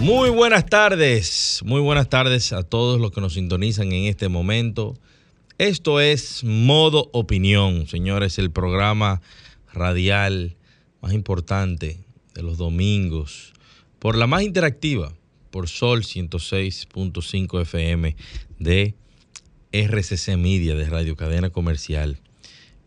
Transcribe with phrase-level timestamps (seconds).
[0.00, 4.94] Muy buenas tardes, muy buenas tardes a todos los que nos sintonizan en este momento.
[5.58, 9.22] Esto es Modo Opinión, señores, el programa
[9.72, 10.56] radial
[11.00, 11.98] más importante
[12.34, 13.54] de los domingos,
[13.98, 15.14] por la más interactiva,
[15.50, 18.16] por Sol 106.5 FM
[18.58, 18.94] de
[19.72, 22.20] RCC Media, de Radio Cadena Comercial.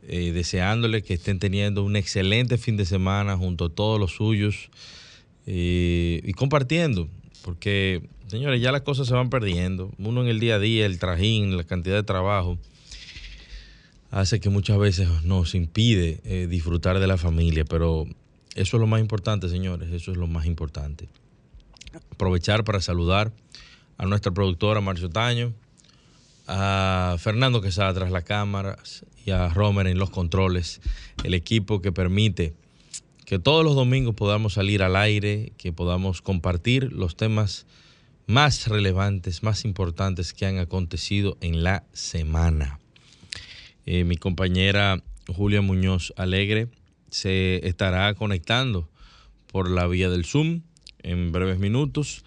[0.03, 4.69] Eh, deseándole que estén teniendo un excelente fin de semana junto a todos los suyos
[5.51, 7.09] y compartiendo,
[7.43, 9.91] porque Señores, ya las cosas se van perdiendo.
[9.97, 12.59] Uno en el día a día, el trajín, la cantidad de trabajo,
[14.11, 17.65] hace que muchas veces nos impide eh, disfrutar de la familia.
[17.65, 18.05] Pero
[18.53, 19.91] eso es lo más importante, señores.
[19.91, 21.09] Eso es lo más importante.
[22.11, 23.31] Aprovechar para saludar
[23.97, 25.51] a nuestra productora Marcio Taño,
[26.45, 30.81] a Fernando Quesada tras las cámaras y a Romer en los controles,
[31.23, 32.53] el equipo que permite
[33.29, 37.67] que todos los domingos podamos salir al aire, que podamos compartir los temas
[38.25, 42.79] más relevantes, más importantes que han acontecido en la semana.
[43.85, 46.69] Eh, mi compañera Julia Muñoz Alegre
[47.11, 48.89] se estará conectando
[49.45, 50.61] por la vía del Zoom
[51.03, 52.23] en breves minutos.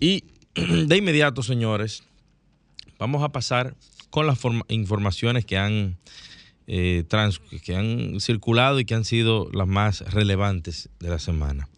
[0.00, 0.24] Y
[0.56, 2.02] de inmediato, señores,
[2.98, 3.76] vamos a pasar
[4.10, 5.98] con las informaciones que han,
[6.66, 7.04] eh,
[7.64, 11.68] que han circulado y que han sido las más relevantes de la semana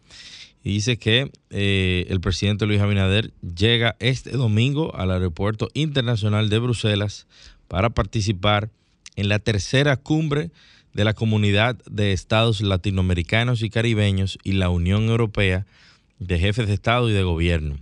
[0.65, 6.59] y dice que eh, el presidente Luis Abinader llega este domingo al Aeropuerto Internacional de
[6.59, 7.27] Bruselas
[7.69, 8.71] para participar
[9.15, 10.51] en la tercera cumbre
[10.95, 15.67] de la Comunidad de Estados Latinoamericanos y Caribeños y la Unión Europea
[16.19, 17.77] de Jefes de Estado y de Gobierno.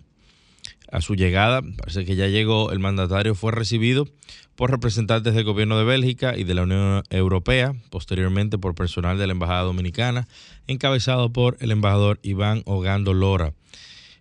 [0.91, 4.09] A su llegada, parece que ya llegó, el mandatario fue recibido
[4.57, 9.27] por representantes del gobierno de Bélgica y de la Unión Europea, posteriormente por personal de
[9.27, 10.29] la Embajada Dominicana,
[10.67, 13.55] encabezado por el embajador Iván Ogando Lora.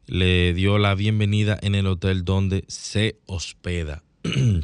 [0.07, 4.03] Le dio la bienvenida en el hotel donde se hospeda.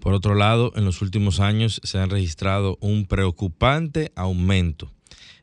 [0.00, 4.92] por otro lado, en los últimos años se han registrado un preocupante aumento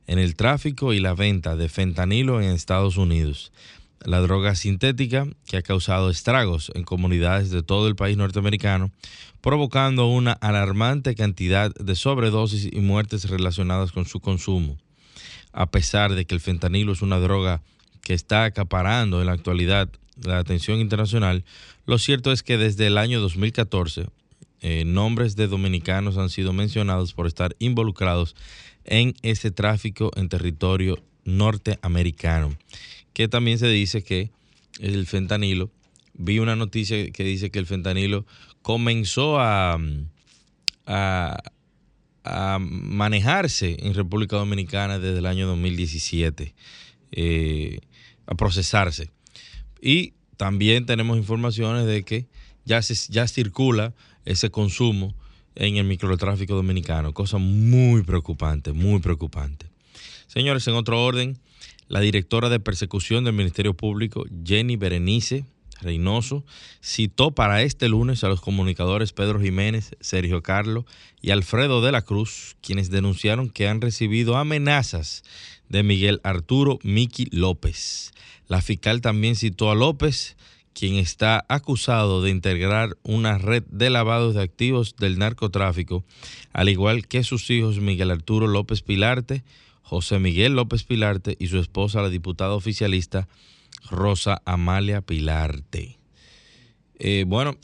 [0.07, 3.51] en el tráfico y la venta de fentanilo en Estados Unidos
[4.05, 8.91] la droga sintética que ha causado estragos en comunidades de todo el país norteamericano,
[9.41, 14.77] provocando una alarmante cantidad de sobredosis y muertes relacionadas con su consumo.
[15.51, 17.61] A pesar de que el fentanilo es una droga
[18.01, 19.89] que está acaparando en la actualidad
[20.23, 21.43] la atención internacional,
[21.85, 24.07] lo cierto es que desde el año 2014
[24.61, 28.35] eh, nombres de dominicanos han sido mencionados por estar involucrados
[28.83, 31.01] en ese tráfico en territorio
[31.37, 32.57] norteamericano
[33.19, 34.31] que también se dice que
[34.79, 35.69] el fentanilo,
[36.13, 38.25] vi una noticia que dice que el fentanilo
[38.61, 39.77] comenzó a,
[40.85, 46.53] a, manejarse en República Dominicana desde el año 2017,
[47.11, 47.79] eh,
[48.25, 49.11] a procesarse.
[49.81, 52.25] Y también tenemos informaciones de que
[52.63, 55.13] ya, se, ya circula ese consumo
[55.55, 59.68] en el microtráfico dominicano, cosa muy preocupante, muy preocupante.
[60.29, 61.39] Señores, en otro orden,
[61.87, 65.43] la directora de persecución del Ministerio Público, Jenny Berenice
[65.81, 66.45] Reynoso,
[66.83, 70.85] citó para este lunes a los comunicadores Pedro Jiménez, Sergio Carlos
[71.19, 75.23] y Alfredo de la Cruz, quienes denunciaron que han recibido amenazas
[75.67, 78.11] de Miguel Arturo Miki López.
[78.47, 80.37] La fiscal también citó a López,
[80.73, 86.05] quien está acusado de integrar una red de lavados de activos del narcotráfico,
[86.53, 89.43] al igual que sus hijos Miguel Arturo López Pilarte,
[89.89, 93.27] José Miguel López Pilarte y su esposa, la diputada oficialista
[93.89, 95.97] Rosa Amalia Pilarte.
[96.99, 97.57] Eh, bueno,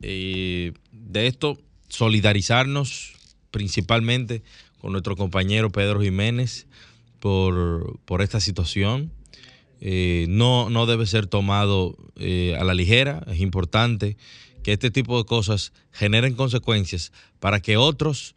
[0.00, 1.58] eh, de esto,
[1.88, 3.14] solidarizarnos
[3.50, 4.44] principalmente
[4.78, 6.68] con nuestro compañero Pedro Jiménez
[7.18, 9.10] por, esta situación.
[9.80, 14.16] Eh, no, no debe ser tomado a la ligera, es importante
[14.62, 17.10] que este tipo de cosas generen consecuencias
[17.40, 18.36] para que otros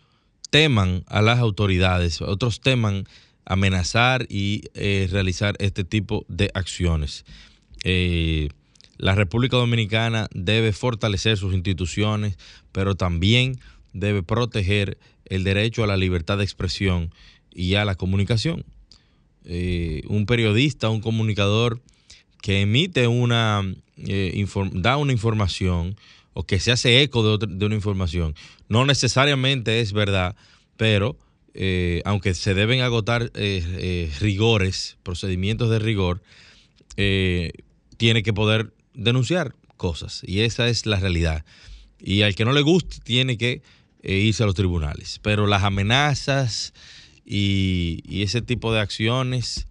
[0.49, 3.05] teman a las autoridades, otros teman
[3.45, 7.25] amenazar y eh, realizar este tipo de acciones.
[7.83, 8.49] Eh,
[8.97, 12.37] la República Dominicana debe fortalecer sus instituciones,
[12.71, 13.59] pero también
[13.93, 17.11] debe proteger el derecho a la libertad de expresión
[17.51, 18.65] y a la comunicación.
[19.45, 21.81] Eh, un periodista, un comunicador
[22.41, 23.63] que emite una,
[24.73, 25.95] da una información
[26.39, 28.33] o que se hace eco de, una información,
[28.69, 30.37] no necesariamente es verdad,
[30.77, 31.17] pero
[31.53, 36.23] eh, aunque se deben agotar eh, rigores, procedimientos de rigor,
[36.95, 41.43] tiene que poder denunciar cosas y esa es la realidad.
[41.99, 43.61] Y al que no le guste tiene que
[44.01, 45.19] irse a los tribunales.
[45.21, 46.73] Pero las amenazas
[47.25, 49.67] y ese tipo de acciones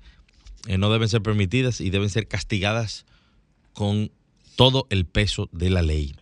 [0.78, 3.06] no deben ser permitidas y deben ser castigadas
[3.72, 4.10] con
[4.56, 6.14] todo el peso de la ley.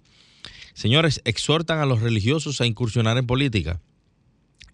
[0.76, 3.81] Señores, exhortan a los religiosos a incursionar en política.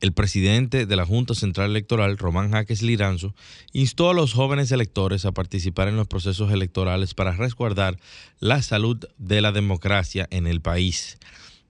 [0.01, 3.37] El presidente de la Junta Central Electoral, Román Jaques Liranzo,
[3.73, 8.01] instó a los jóvenes electores a participar en los procesos electorales para resguardar
[8.41, 11.19] la salud de la democracia en el país.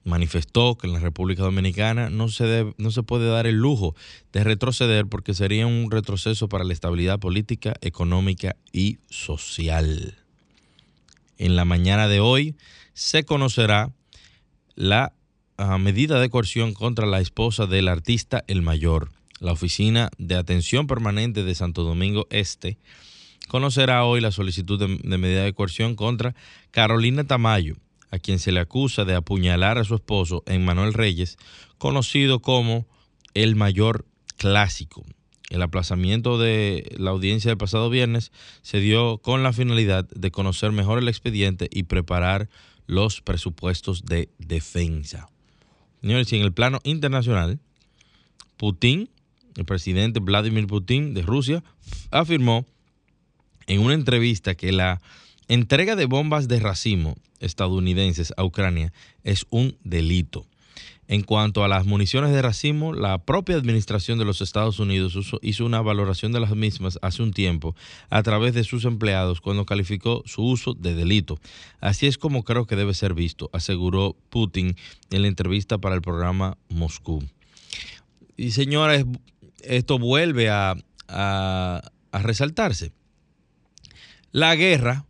[0.03, 3.95] Manifestó que en la República Dominicana no se, no se puede dar el lujo
[4.31, 10.17] de retroceder porque sería un retroceso para la estabilidad política, económica y social.
[11.37, 12.55] En la mañana de hoy
[12.95, 13.93] se conocerá
[14.75, 15.13] la
[15.57, 19.11] ah, medida de coerción contra la esposa del artista El Mayor.
[19.39, 22.77] La Oficina de Atención Permanente de Santo Domingo Este
[23.47, 26.35] conocerá hoy la solicitud de, medida de coerción contra
[26.71, 27.75] Carolina Tamayo,
[28.09, 31.37] a quien se le acusa de apuñalar a su esposo, Emmanuel Reyes,
[31.77, 32.87] conocido como
[33.33, 34.05] el Mayor
[34.37, 35.03] Clásico.
[35.49, 38.31] El aplazamiento de la audiencia del pasado viernes
[38.61, 42.49] se dio con la finalidad de conocer mejor el expediente y preparar
[42.87, 45.29] los presupuestos de defensa.
[46.01, 47.59] Señores, y en el plano internacional,
[48.57, 49.09] Putin,
[49.55, 51.63] el presidente Vladimir Putin de Rusia,
[52.11, 52.65] afirmó
[53.67, 55.01] en una entrevista que la
[55.47, 58.93] entrega de bombas de racimo estadounidenses a Ucrania
[59.23, 60.45] es un delito.
[61.07, 65.65] En cuanto a las municiones de racimo, la propia administración de los Estados Unidos hizo
[65.65, 67.75] una valoración de las mismas hace un tiempo
[68.09, 71.39] a través de sus empleados cuando calificó su uso de delito.
[71.81, 74.77] Así es como creo que debe ser visto, aseguró Putin
[75.11, 77.23] en la entrevista para el programa Moscú.
[78.37, 79.05] Y señores,
[79.61, 80.75] esto vuelve a,
[81.07, 81.81] a
[82.13, 82.93] resaltarse.
[84.31, 85.05] La guerra,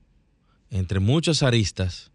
[0.72, 2.12] entre muchas aristas,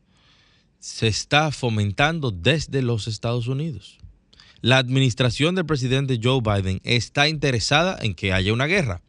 [0.79, 3.99] se está fomentando desde los Estados Unidos.
[4.61, 9.03] La administración del presidente Joe Biden está interesada en que haya una guerra.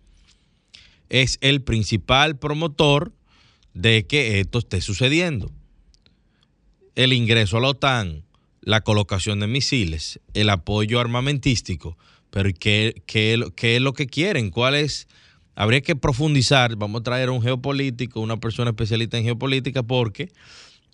[1.09, 3.13] Es el principal promotor
[3.73, 5.51] de que esto esté sucediendo.
[6.95, 8.23] El ingreso a la OTAN,
[8.61, 11.97] la colocación de misiles, el apoyo armamentístico.
[12.29, 14.51] Pero ¿qué, qué, es lo que quieren?
[14.51, 15.07] ¿Cuál es?
[15.55, 16.75] Habría que profundizar.
[16.75, 20.31] Vamos a traer a un geopolítico, una persona especialista en geopolítica, porque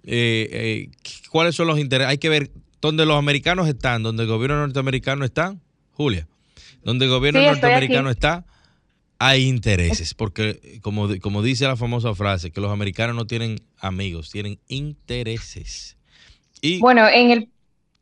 [0.05, 0.89] eh, eh,
[1.29, 2.09] cuáles son los intereses.
[2.09, 5.55] Hay que ver dónde los americanos están, dónde el gobierno norteamericano está,
[5.93, 6.27] Julia,
[6.83, 8.45] donde el gobierno norteamericano está,
[9.17, 14.29] hay intereses, porque como, como dice la famosa frase, que los americanos no tienen amigos,
[14.29, 15.97] tienen intereses.
[16.61, 17.49] Y, bueno, en el,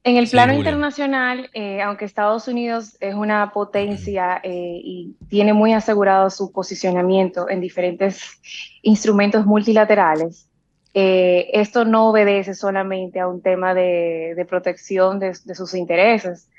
[0.03, 6.29] en el plano internacional, eh, aunque Estados Unidos es una potencia y tiene muy asegurado
[6.29, 8.39] su posicionamiento en diferentes
[8.81, 10.49] instrumentos multilaterales,
[10.93, 16.49] eh, esto no obedece solamente a un tema de, protección de, sus intereses.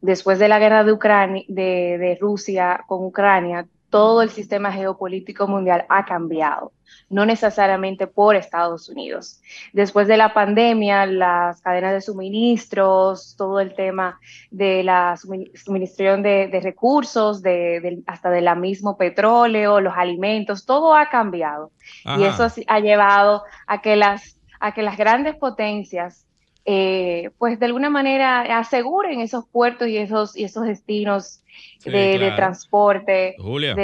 [0.00, 5.86] Después de la guerra de, Ucrania, de Rusia con Ucrania, todo el sistema geopolítico mundial
[5.88, 6.72] ha cambiado,
[7.08, 9.40] no necesariamente por Estados Unidos.
[9.72, 14.20] Después de la pandemia, las cadenas de suministros, todo el tema
[14.50, 21.08] de la suministración de, recursos, de, hasta de la mismo petróleo, los alimentos, todo ha
[21.08, 21.70] cambiado.
[22.18, 26.26] Y eso ha llevado a que las, a que las grandes potencias
[26.70, 31.40] eh, pues de alguna manera aseguren esos puertos y esos, y esos destinos
[31.84, 33.34] de, transporte.
[33.38, 33.74] Julia,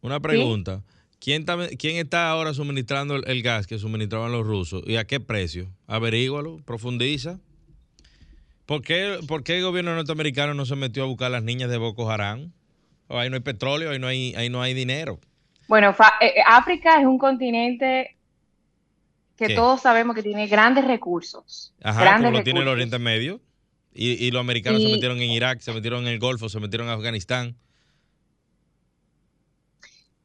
[0.00, 0.82] una pregunta.
[1.18, 1.44] ¿Quién,
[1.78, 5.68] ¿Quién está ahora suministrando el, gas que suministraban los rusos y a qué precio?
[5.86, 7.40] Averígualo, profundiza.
[8.66, 11.70] ¿Por qué, ¿Por qué el gobierno norteamericano no se metió a buscar a las niñas
[11.70, 12.52] de Boko Haram?
[13.08, 15.20] ahí no hay petróleo, ahí no hay, ahí no hay dinero.
[15.68, 18.16] Bueno, eh, eh, África es un continente
[19.36, 21.74] que todos sabemos que tiene grandes recursos.
[21.82, 23.40] Ajá, grandes como lo tiene el Oriente Medio.
[23.98, 26.92] Y, los americanos se metieron en Irak, se metieron en el Golfo, se metieron en
[26.92, 27.56] Afganistán.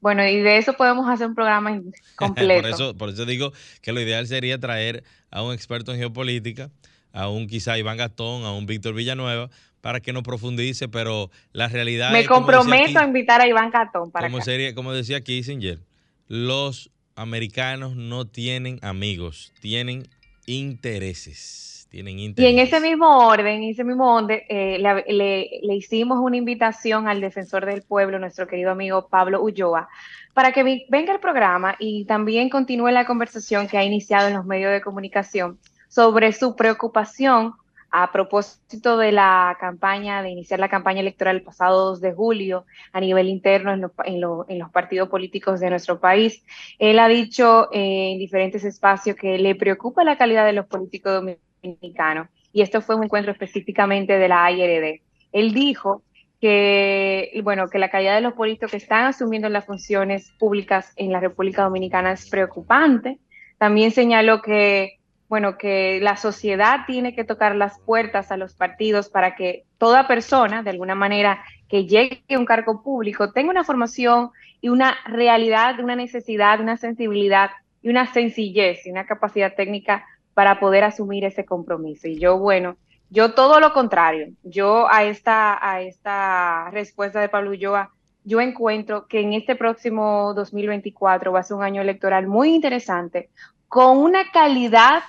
[0.01, 1.79] Bueno, y de eso podemos hacer un programa
[2.15, 2.61] completo.
[2.63, 6.69] por, eso, por eso digo que lo ideal sería traer a un experto en geopolítica,
[7.13, 9.49] a un quizá Iván Gastón, a un Víctor Villanueva,
[9.79, 14.27] para que nos profundice, pero la realidad Me comprometo a invitar a Iván Gastón para
[14.27, 15.79] como, sería, como decía Kissinger,
[16.27, 20.07] los americanos no tienen amigos, tienen
[20.45, 21.70] intereses.
[21.91, 27.10] Tienen Y en ese mismo orden, en ese mismo orden, eh, le, hicimos una invitación
[27.10, 29.89] al defensor del pueblo, nuestro querido amigo Pablo Ulloa,
[30.33, 34.45] para que venga al programa y también continúe la conversación que ha iniciado en los
[34.45, 37.55] medios de comunicación sobre su preocupación
[37.93, 42.65] a propósito de la campaña, de iniciar la campaña electoral el pasado 2 de julio
[42.93, 46.41] a nivel interno en, los partidos políticos de nuestro país.
[46.79, 51.50] Él ha dicho en diferentes espacios que le preocupa la calidad de los políticos dominicanos
[51.62, 55.01] y esto fue un encuentro específicamente de la IRD.
[55.32, 56.03] Él dijo
[56.39, 61.12] que, bueno, que la calidad de los políticos que están asumiendo las funciones públicas en
[61.12, 63.20] la República Dominicana es preocupante.
[63.58, 64.98] También señaló que
[65.32, 70.06] bueno, que la sociedad tiene que tocar las puertas a los partidos para que toda
[70.06, 74.98] persona, de alguna manera, que llegue a un cargo público, tenga una formación y una
[75.06, 77.51] realidad, una necesidad, una sensibilidad
[77.82, 82.07] y una sencillez y una capacidad técnica para poder asumir ese compromiso.
[82.07, 82.77] Y yo, bueno,
[83.09, 87.91] yo todo lo contrario, yo a esta, a esta respuesta de Pablo Ulloa,
[88.23, 93.29] yo encuentro que en este próximo 2024 va a ser un año electoral muy interesante,
[93.67, 95.03] con una calidad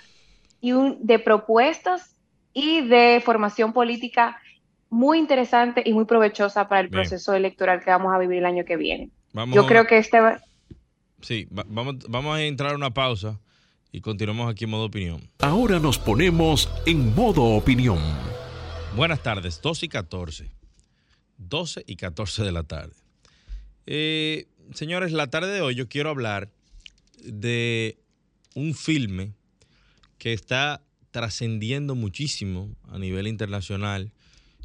[0.61, 2.17] y un, de propuestas
[2.53, 4.39] y de formación política
[4.91, 8.65] muy interesante y muy provechosa para el proceso electoral que vamos a vivir el año
[8.65, 9.11] que viene.
[9.53, 10.41] Yo creo que este va...
[11.21, 13.39] Sí, vamos, vamos a entrar a una pausa
[13.93, 15.29] y continuamos aquí en modo opinión.
[15.39, 18.01] Ahora nos ponemos en modo opinión.
[18.97, 20.51] Buenas tardes, 12 y 14.
[21.37, 22.95] 12 y 14 de la tarde.
[23.85, 26.51] Eh, señores, la tarde de hoy yo quiero hablar
[27.23, 27.99] de
[28.55, 29.35] un filme
[30.17, 34.13] que está trascendiendo muchísimo a nivel internacional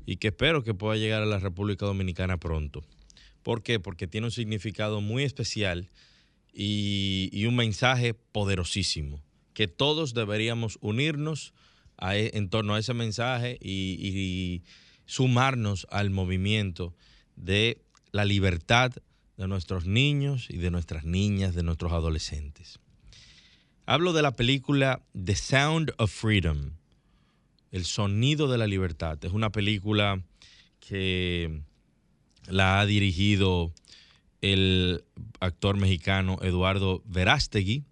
[0.05, 2.85] y que espero que pueda llegar a la República Dominicana pronto.
[3.43, 3.79] ¿Por qué?
[3.79, 5.89] Porque tiene un significado muy especial
[6.59, 9.21] y, un mensaje poderosísimo,
[9.53, 11.53] que todos deberíamos unirnos
[12.01, 14.63] e, en torno a ese mensaje y
[15.05, 16.95] sumarnos al movimiento
[17.35, 18.91] de la libertad
[19.37, 22.79] de nuestros niños y de nuestras niñas, de nuestros adolescentes.
[23.85, 26.71] Hablo de la película The Sound of Freedom,
[27.71, 29.23] El Sonido de la Libertad.
[29.23, 30.21] Es una película
[30.79, 31.61] que
[32.47, 33.71] la ha dirigido
[34.41, 35.03] el
[35.39, 37.83] actor mexicano Eduardo Verástegui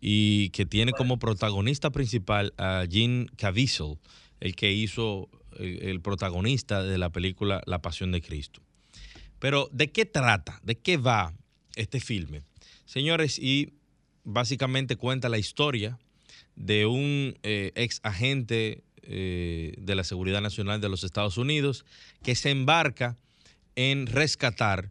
[0.00, 3.98] y que tiene como protagonista principal a Jean Caviezel,
[4.40, 8.60] el que hizo el, protagonista de la película La Pasión de Cristo.
[9.38, 10.60] Pero, ¿de qué trata?
[10.62, 11.34] ¿De qué va
[11.76, 12.42] este filme?
[12.84, 13.74] Señores, y
[14.24, 15.98] básicamente cuenta la historia
[16.56, 21.84] de un eh, ex agente eh, de la Seguridad Nacional de los Estados Unidos
[22.22, 23.16] que se embarca
[23.74, 24.90] en rescatar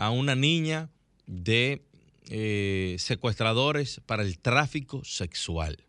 [0.00, 0.88] a una niña
[1.26, 1.84] de
[2.30, 5.84] eh, secuestradores para el tráfico sexual.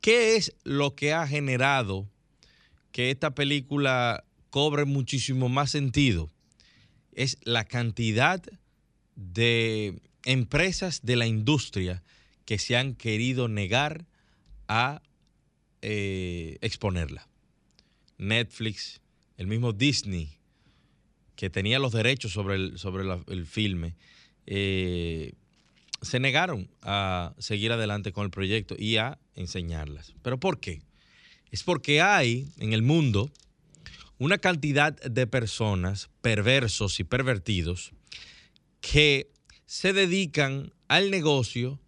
[0.00, 2.08] ¿Qué es lo que ha generado
[2.92, 6.30] que esta película cobre muchísimo más sentido?
[7.14, 8.40] Es la cantidad
[9.16, 12.04] de empresas de la industria
[12.44, 14.06] que se han querido negar
[14.68, 15.02] a
[15.82, 17.26] eh, exponerla.
[18.18, 19.00] Netflix,
[19.36, 20.38] el mismo Disney,
[21.36, 23.94] que tenía los derechos sobre el, sobre el filme,
[24.46, 25.32] eh,
[26.02, 30.14] se negaron a seguir adelante con el proyecto y a enseñarlas.
[30.22, 30.82] ¿Pero por qué?
[31.50, 33.30] Es porque hay en el mundo
[34.18, 37.92] una cantidad de personas perversos y pervertidos
[38.80, 39.30] que
[39.66, 41.80] se dedican al negocio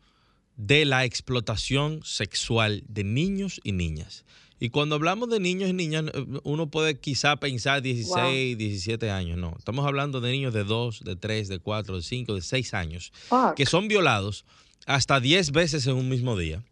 [0.56, 4.24] de la explotación sexual de niños y niñas.
[4.58, 9.38] Y cuando hablamos de niños y niñas, eh, uno puede quizá pensar 16, 17 años.
[9.38, 12.74] No, estamos hablando de niños de 2, de 3, de 4, de 5, de 6
[12.74, 13.12] años,
[13.54, 14.44] que son violados
[14.86, 16.64] hasta 10 veces en un mismo día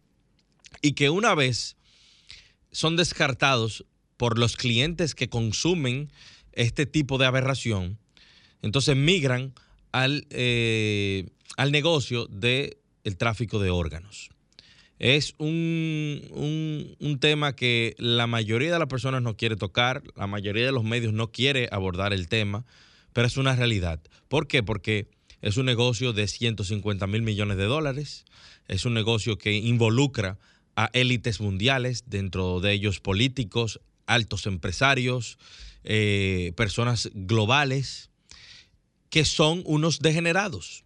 [0.81, 1.77] y que una vez
[2.71, 3.85] son descartados
[4.17, 6.11] por los clientes que consumen
[6.53, 7.99] este tipo de aberración,
[8.61, 9.53] entonces migran
[9.91, 11.27] al, eh,
[11.57, 14.29] al negocio del el tráfico de órganos.
[14.97, 20.65] Es un, un, tema que la mayoría de las personas no quiere tocar, la mayoría
[20.65, 22.65] de los medios no quiere abordar el tema,
[23.11, 23.99] pero es una realidad.
[24.29, 24.63] ¿Por qué?
[24.63, 25.09] Porque
[25.41, 28.25] es un negocio de 150 mil millones de dólares,
[28.67, 30.37] es un negocio que involucra
[30.77, 35.37] a élites mundiales, dentro de ellos políticos, altos empresarios,
[35.83, 38.09] eh, personas globales,
[39.09, 40.83] que son unos degenerados.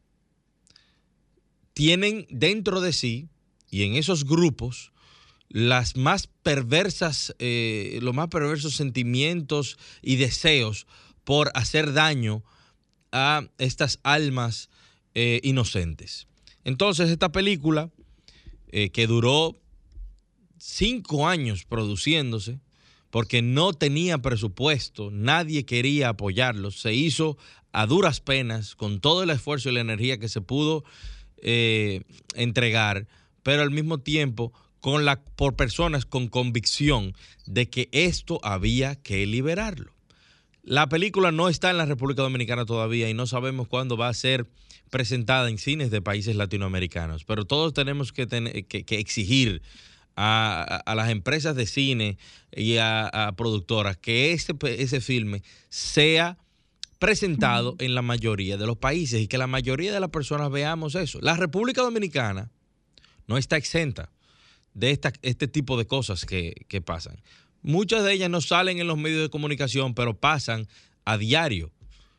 [1.74, 3.30] Tienen dentro de sí
[3.72, 4.92] y en esos grupos
[5.50, 10.86] las más perversas, eh, los más perversos sentimientos y deseos
[11.24, 12.44] por hacer daño
[13.12, 14.70] a estas almas
[15.16, 16.28] eh, inocentes.
[16.64, 17.90] Entonces, esta película,
[18.72, 19.60] eh, que duró
[20.60, 22.60] cinco años produciéndose
[23.10, 27.40] porque no tenía presupuesto, nadie quería apoyarlo, se hizo
[27.72, 30.84] a duras penas, con todo el esfuerzo y la energía que se pudo
[31.42, 33.08] entregar,
[33.44, 37.14] pero al mismo tiempo con la, por personas con convicción
[37.46, 39.94] de que esto había que liberarlo.
[40.64, 44.14] La película no está en la República Dominicana todavía y no sabemos cuándo va a
[44.14, 44.48] ser
[44.90, 49.62] presentada en cines de países latinoamericanos, pero todos tenemos que, que, exigir
[50.16, 52.18] a, las empresas de cine
[52.52, 56.38] y a, productoras que ese, ese filme sea
[57.00, 60.96] presentado en la mayoría de los países y que la mayoría de las personas veamos
[60.96, 61.20] eso.
[61.22, 62.52] La República Dominicana
[63.30, 64.12] no está exenta
[64.74, 67.22] de esta, este tipo de cosas que, que pasan.
[67.62, 70.68] Muchas de ellas no salen en los medios de comunicación, pero pasan
[71.06, 71.72] a diario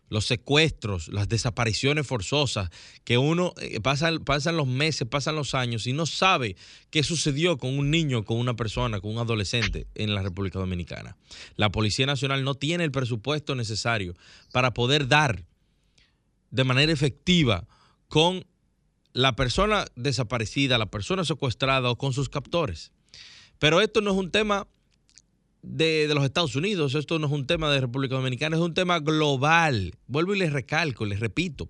[0.09, 2.71] los secuestros, las desapariciones forzosas,
[3.05, 6.57] que uno eh, pasan, pasan los meses, pasan los años y no sabe
[6.91, 11.17] qué sucedió con un niño, con una persona, con un adolescente en la República Dominicana.
[11.57, 14.15] La Policía Nacional no tiene el presupuesto necesario
[14.53, 15.45] para poder dar
[16.51, 17.67] de manera efectiva
[18.09, 18.45] con
[19.13, 22.93] la persona desaparecida, la persona secuestrada o con sus captores.
[23.59, 24.67] Pero esto no es un tema
[25.63, 29.01] de, los Estados Unidos, esto no es un tema de República Dominicana, es un tema
[29.01, 29.95] global.
[30.07, 31.69] Vuelvo y les recalco, les repito,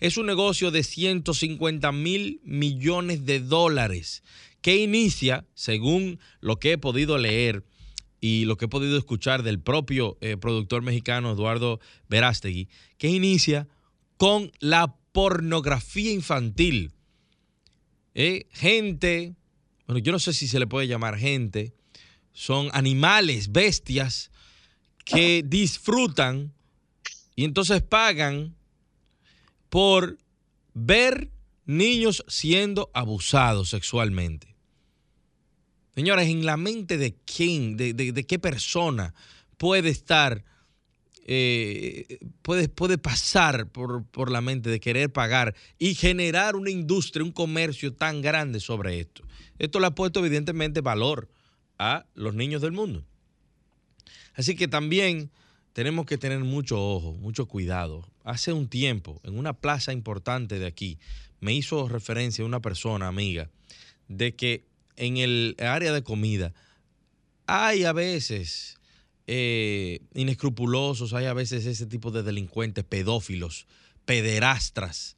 [0.00, 4.22] es un negocio de 150 mil millones de dólares
[4.62, 7.64] que inicia, según lo que he podido leer
[8.20, 13.68] y lo que he podido escuchar del propio eh, productor mexicano Eduardo Verástegui, que inicia
[14.16, 16.92] con la pornografía infantil.
[18.12, 19.34] Eh, gente,
[19.86, 21.72] bueno, yo no sé si se le puede llamar gente,
[22.34, 24.30] son animales, bestias,
[25.06, 26.52] que disfrutan
[27.34, 28.56] y entonces pagan
[29.70, 30.18] por
[30.74, 31.30] ver
[31.64, 34.54] niños siendo abusados sexualmente.
[35.94, 39.14] Señores, en la mente de quién, de, qué persona
[39.56, 40.44] puede estar,
[41.28, 47.24] eh, puede, puede, pasar por, por la mente de querer pagar y generar una industria,
[47.24, 49.24] un comercio tan grande sobre esto.
[49.58, 51.28] Esto le ha puesto evidentemente valor
[51.78, 53.04] a los niños del mundo.
[54.34, 55.32] Así que también
[55.72, 58.08] tenemos que tener mucho ojo, mucho cuidado.
[58.22, 60.98] Hace un tiempo, en una plaza importante de aquí,
[61.40, 63.50] me hizo referencia una persona amiga
[64.06, 66.54] de que en el área de comida
[67.46, 68.78] hay a veces
[69.26, 73.66] eh, inescrupulosos, hay a veces ese tipo de delincuentes, pedófilos,
[74.04, 75.16] pederastras,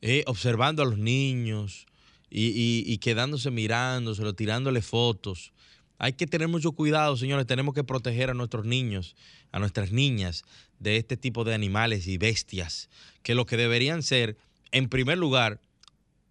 [0.00, 1.86] eh, observando a los niños
[2.30, 5.52] y, y quedándose mirándoselo, tirándole fotos.
[5.98, 7.46] Hay que tener mucho cuidado, señores.
[7.46, 9.16] Tenemos que proteger a nuestros niños,
[9.52, 10.44] a nuestras niñas
[10.78, 12.90] de este tipo de animales y bestias,
[13.22, 14.36] que lo que deberían ser,
[14.72, 15.60] en primer lugar,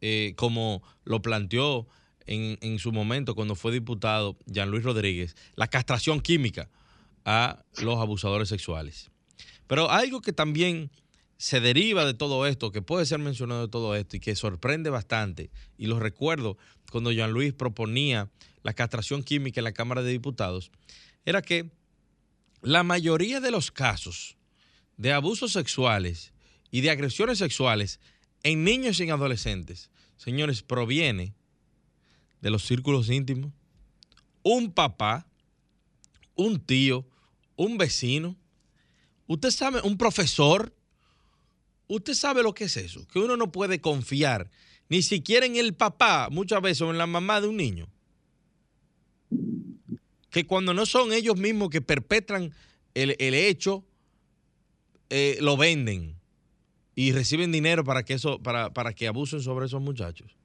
[0.01, 1.87] eh, como lo planteó
[2.27, 6.69] en, en, su momento cuando fue diputado Jean Luis Rodríguez, la castración química
[7.25, 9.09] a los abusadores sexuales.
[9.67, 10.91] Pero algo que también
[11.38, 14.89] se deriva de todo esto, que puede ser mencionado de todo esto y que sorprende
[14.89, 16.57] bastante, y lo recuerdo
[16.91, 18.29] cuando Jean Luis proponía
[18.63, 20.71] la castración química en la Cámara de Diputados,
[21.25, 21.71] era que
[22.61, 24.38] la mayoría de los casos
[24.97, 26.31] de abusos sexuales
[26.71, 27.99] y de agresiones sexuales
[28.43, 31.33] en niños y en adolescentes, señores, proviene
[32.41, 33.51] de los círculos íntimos.
[34.43, 35.27] Un papá,
[36.35, 37.05] un tío,
[37.55, 38.35] un vecino,
[39.27, 40.73] usted sabe, un profesor,
[41.87, 44.49] usted sabe lo que es eso, que uno no puede confiar
[44.89, 47.89] ni siquiera en el papá, muchas veces, o en la mamá de un niño
[50.35, 52.51] que cuando no son ellos mismos que perpetran
[52.93, 53.85] el, hecho,
[55.09, 56.17] eh, lo venden
[56.93, 60.35] y reciben dinero para que, eso, para, para, que abusen sobre esos muchachos.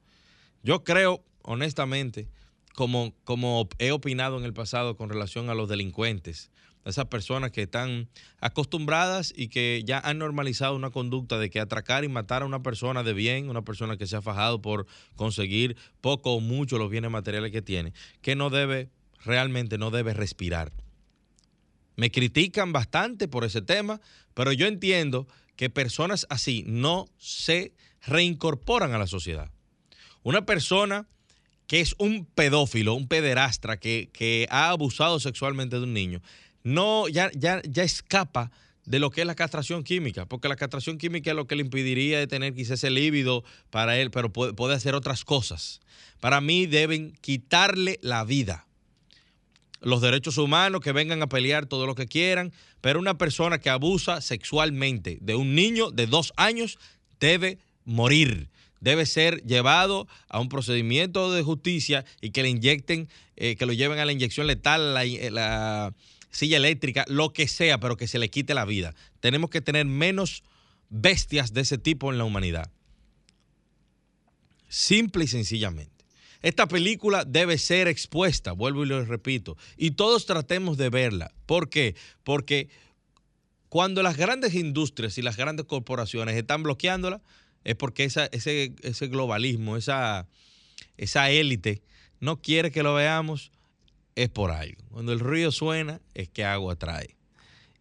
[0.63, 2.29] Yo creo, honestamente,
[2.73, 6.51] como, como he opinado en el pasado con relación a los delincuentes,
[6.85, 12.03] esas personas que están acostumbradas y que ya han normalizado una conducta de que atracar
[12.03, 15.77] y matar a una persona de bien, una persona que se ha fajado por conseguir
[16.01, 18.89] poco o mucho los bienes materiales que tiene, que no debe
[19.23, 20.71] realmente no debe respirar.
[21.95, 24.01] Me critican bastante por ese tema,
[24.33, 27.73] pero yo entiendo que personas así no se
[28.05, 29.51] reincorporan a la sociedad.
[30.23, 31.07] Una persona
[31.67, 36.21] que es un pedófilo, un pederastra que, ha abusado sexualmente de un niño,
[36.63, 38.51] no, ya, ya, ya escapa
[38.85, 41.61] de lo que es la castración química, porque la castración química es lo que le
[41.61, 45.81] impediría de tener quizás ese líbido para él, pero puede, puede hacer otras cosas.
[46.19, 48.65] Para mí deben quitarle la vida
[49.81, 53.69] los derechos humanos, que vengan a pelear todo lo que quieran, pero una persona que
[53.69, 56.77] abusa sexualmente de un niño de dos años
[57.19, 63.55] debe morir, debe ser llevado a un procedimiento de justicia y que le inyecten, eh,
[63.55, 65.93] que lo lleven a la inyección letal, la, la
[66.31, 68.95] silla eléctrica, lo que sea, pero que se le quite la vida.
[69.19, 70.43] Tenemos que tener menos
[70.89, 72.71] bestias de ese tipo en la humanidad.
[74.67, 76.05] Simple y sencillamente.
[76.41, 81.31] Esta película debe ser expuesta, vuelvo y lo repito, y todos tratemos de verla.
[81.45, 81.95] ¿Por qué?
[82.23, 82.69] Porque
[83.69, 87.21] cuando las grandes industrias y las grandes corporaciones están bloqueándola,
[87.63, 90.27] es porque ese, ese globalismo, esa,
[90.97, 91.83] esa élite
[92.19, 93.51] no quiere que lo veamos,
[94.15, 94.81] es por algo.
[94.89, 97.15] Cuando el río suena, es que agua trae.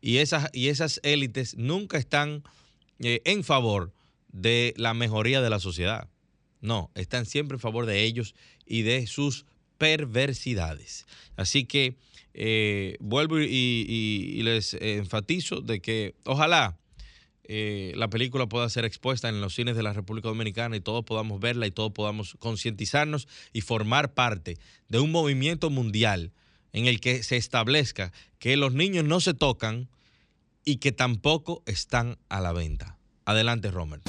[0.01, 2.43] Y esas, y esas élites nunca están
[2.99, 3.93] eh, en favor
[4.33, 6.09] de la mejoría de la sociedad.
[6.61, 8.35] No, están siempre en favor de ellos
[8.67, 9.47] y de sus
[9.79, 11.07] perversidades.
[11.37, 11.97] Así que
[12.35, 16.79] eh, vuelvo y, les enfatizo de que ojalá
[17.53, 21.05] eh, la película pueda ser expuesta en los cines de la República Dominicana y todos
[21.05, 24.57] podamos verla y todos podamos concientizarnos y formar parte
[24.89, 26.31] de un movimiento mundial
[26.73, 29.89] en el que se establezca que los niños no se tocan
[30.65, 32.99] y que tampoco están a la venta.
[33.25, 34.01] Adelante, Romer.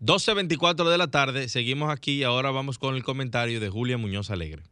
[0.00, 4.30] 12.24 de la tarde, seguimos aquí y ahora vamos con el comentario de Julia Muñoz
[4.30, 4.62] Alegre.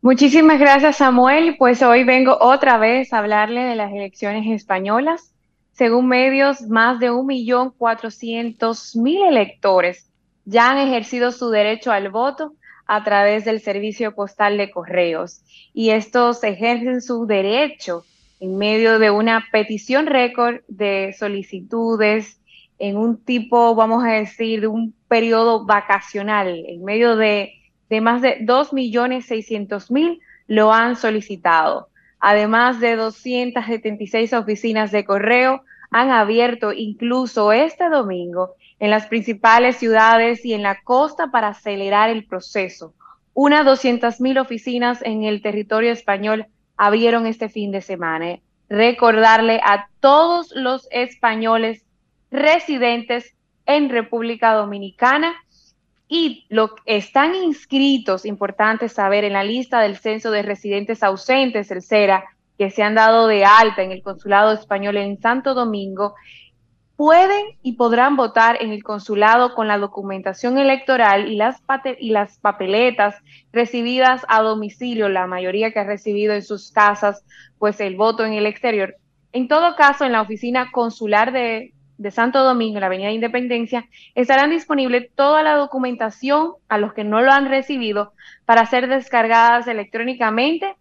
[0.00, 5.34] Muchísimas gracias Samuel, pues hoy vengo otra vez a hablarle de las elecciones españolas.
[5.72, 10.08] Según medios, más de 1.400.000 electores
[10.46, 12.54] ya han ejercido su derecho al voto
[12.86, 15.42] a través del servicio postal de correos
[15.74, 18.06] y estos ejercen su derecho
[18.40, 22.38] en medio de una petición récord de solicitudes
[22.84, 27.54] en un tipo, vamos a decir, de un periodo vacacional, en medio de,
[28.02, 31.88] más de 2.600.000 lo han solicitado.
[32.20, 40.44] Además de 276 oficinas de correo han abierto incluso este domingo en las principales ciudades
[40.44, 42.92] y en la costa para acelerar el proceso.
[43.32, 48.40] Unas 200.000 oficinas en el territorio español abrieron este fin de semana.
[48.68, 51.83] Recordarle a todos los españoles
[52.34, 55.34] residentes en República Dominicana
[56.08, 61.82] y lo están inscritos, importante saber, en la lista del censo de residentes ausentes, el
[61.82, 62.24] CERA,
[62.58, 66.14] que se han dado de alta en el Consulado Español en Santo Domingo,
[66.96, 71.62] pueden y podrán votar en el consulado con la documentación electoral y las,
[71.98, 73.16] y las papeletas
[73.52, 77.24] recibidas a domicilio, la mayoría que ha recibido en sus casas,
[77.58, 78.96] pues el voto en el exterior.
[79.32, 84.50] En todo caso, en la oficina consular de, de Santo Domingo, la Avenida Independencia, estarán
[84.50, 88.12] disponible toda la documentación a los que no lo han recibido
[88.44, 90.74] para ser descargadas electrónicamente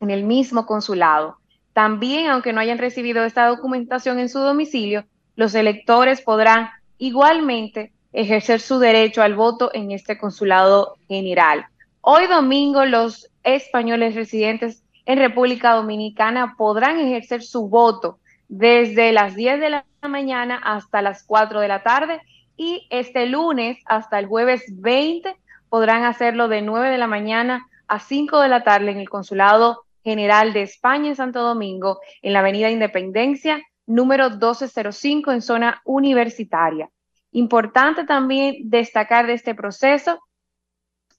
[0.00, 1.38] en el mismo consulado.
[1.72, 5.04] También, aunque no hayan recibido esta documentación en su domicilio,
[5.34, 11.66] los electores podrán igualmente ejercer su derecho al voto en este consulado general.
[12.00, 19.60] Hoy domingo, los españoles residentes en República Dominicana podrán ejercer su voto desde las 10
[19.60, 22.20] de la mañana hasta las 4 de la tarde
[22.56, 25.36] y este lunes hasta el jueves 20
[25.68, 29.82] podrán hacerlo de 9 de la mañana a 5 de la tarde en el Consulado
[30.02, 36.88] General de España en Santo Domingo, en la Avenida Independencia, número 1205 en zona universitaria.
[37.32, 40.20] Importante también destacar de este proceso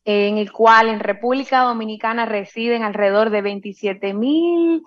[0.05, 4.81] en el cual en República Dominicana residen alrededor de 27 mil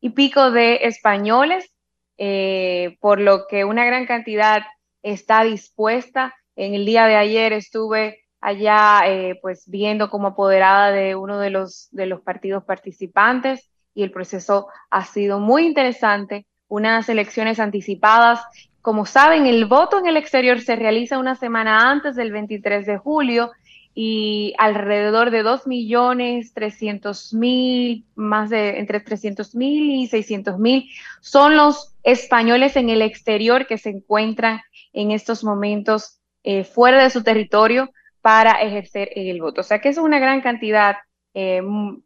[0.00, 1.73] y pico de españoles
[2.18, 4.62] eh, por lo que una gran cantidad
[5.02, 6.34] está dispuesta.
[6.56, 11.50] En el día de ayer estuve allá eh, pues viendo como apoderada de uno de
[11.50, 16.46] los, de los partidos participantes y el proceso ha sido muy interesante.
[16.68, 18.40] Unas elecciones anticipadas.
[18.80, 22.98] Como saben, el voto en el exterior se realiza una semana antes del 23 de
[22.98, 23.50] julio
[23.94, 33.02] y alrededor de 2.300.000, más de entre 300.000 y 600.000 son los españoles en el
[33.02, 39.40] exterior que se encuentran en estos momentos eh, fuera de su territorio para ejercer el
[39.40, 39.60] voto.
[39.60, 40.96] O sea que es una gran cantidad
[41.34, 41.62] eh,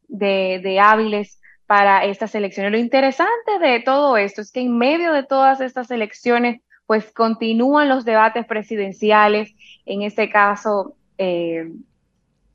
[0.08, 2.72] de, de hábiles para estas elecciones.
[2.72, 7.88] Lo interesante de todo esto es que en medio de todas estas elecciones, pues continúan
[7.88, 11.70] los debates presidenciales, en este caso eh,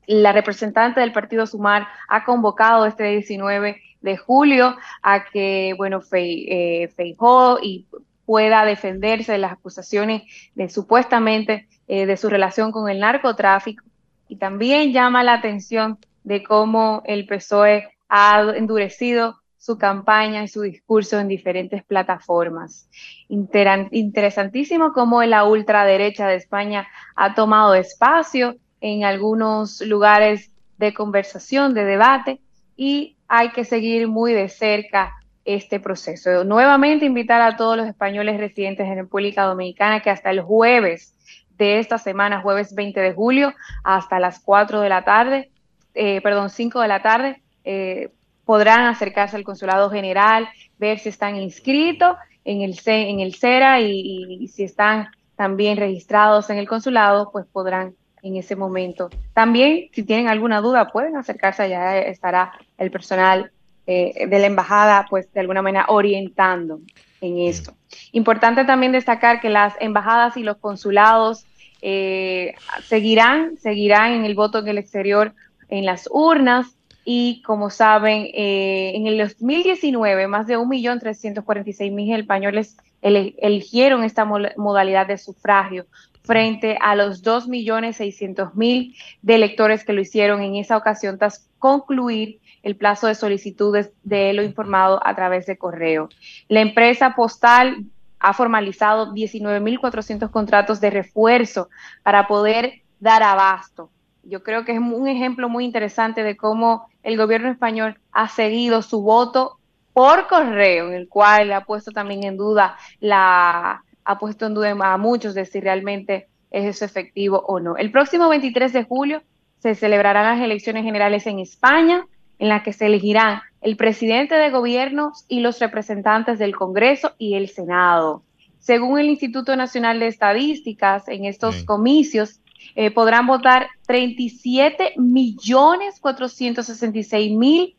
[0.06, 6.92] la representante del Partido Sumar ha convocado este 19 de julio a que, bueno, eh,
[6.94, 7.86] Feijó y
[8.26, 10.22] pueda defenderse de las acusaciones
[10.54, 13.84] de supuestamente eh, de su relación con el narcotráfico.
[14.28, 20.60] Y también llama la atención de cómo el PSOE ha endurecido su campaña y su
[20.60, 22.86] discurso en diferentes plataformas.
[23.30, 31.86] interesantísimo cómo la ultraderecha de España ha tomado espacio en algunos lugares de conversación, de
[31.86, 32.40] debate,
[32.76, 35.14] y hay que seguir muy de cerca
[35.46, 36.44] este proceso.
[36.44, 41.14] Nuevamente invitar a todos los españoles residentes en República Dominicana que hasta el jueves
[41.56, 45.50] de esta semana, jueves 20 de julio, hasta las 4 de la tarde,
[45.94, 48.10] perdón, 5 de la tarde, eh,
[48.44, 54.48] podrán acercarse al consulado general, ver si están inscritos en el, en el CERA y,
[54.48, 59.10] si están también registrados en el consulado, pues podrán en ese momento.
[59.32, 63.50] También, si tienen alguna duda, pueden acercarse allá, estará el personal
[63.86, 66.80] eh, de la embajada, pues de alguna manera orientando
[67.20, 67.74] en esto.
[68.12, 71.44] Importante también destacar que las embajadas y los consulados
[71.82, 72.54] eh,
[72.84, 75.34] seguirán, seguirán en el voto en el exterior
[75.68, 84.02] en las urnas y como saben, eh, en el 2019 más de 1.346.000 españoles eligieron
[84.02, 85.86] esta modalidad de sufragio
[86.22, 92.76] frente a los 2.600.000 de electores que lo hicieron en esa ocasión tras concluir el
[92.76, 96.08] plazo de solicitudes de lo informado a través de correo.
[96.48, 97.84] La empresa postal
[98.18, 101.68] ha formalizado 19.400 contratos de refuerzo
[102.02, 103.90] para poder dar abasto.
[104.26, 108.82] Yo creo que es un ejemplo muy interesante de cómo el gobierno español ha seguido
[108.82, 109.58] su voto
[109.92, 114.76] por correo, en el cual ha puesto también en duda la ha puesto en duda
[114.78, 117.76] a muchos de si realmente es eso efectivo o no.
[117.76, 119.22] El próximo 23 de julio
[119.58, 122.06] se celebrarán las elecciones generales en España,
[122.38, 127.34] en las que se elegirán el presidente de gobierno y los representantes del Congreso y
[127.34, 128.22] el Senado.
[128.58, 132.40] Según el Instituto Nacional de Estadísticas, en estos comicios
[132.74, 137.76] eh, podrán votar 37 millones 466 mil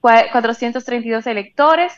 [0.00, 1.92] 432 electores,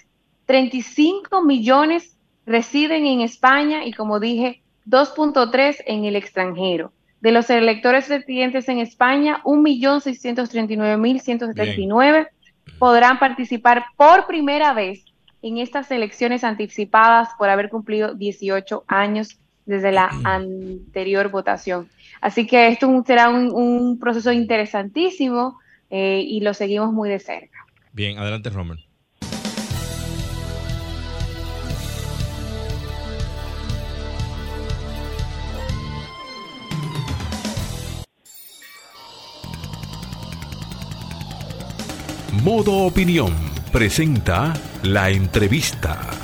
[0.46, 6.92] 35 millones residen en España y como dije, 2.3 en el extranjero.
[7.20, 12.28] De los electores residentes en España, 1.639.179
[12.78, 15.04] podrán participar por primera vez
[15.42, 21.90] en estas elecciones anticipadas por haber cumplido 18 años desde la anterior votación.
[22.20, 25.58] Así que esto será un, proceso interesantísimo
[25.90, 27.66] eh, y lo seguimos muy de cerca.
[27.92, 28.78] Bien, adelante, Romer.
[42.44, 43.34] Modo Opinión
[43.70, 46.19] presenta la entrevista.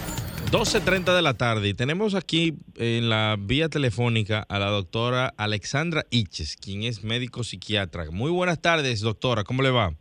[0.56, 6.04] 12.30 de la tarde y tenemos aquí en la vía telefónica a la doctora Alexandra
[6.08, 8.06] Iches, quien es médico psiquiatra.
[8.10, 9.92] Muy buenas tardes, doctora, ¿cómo le va?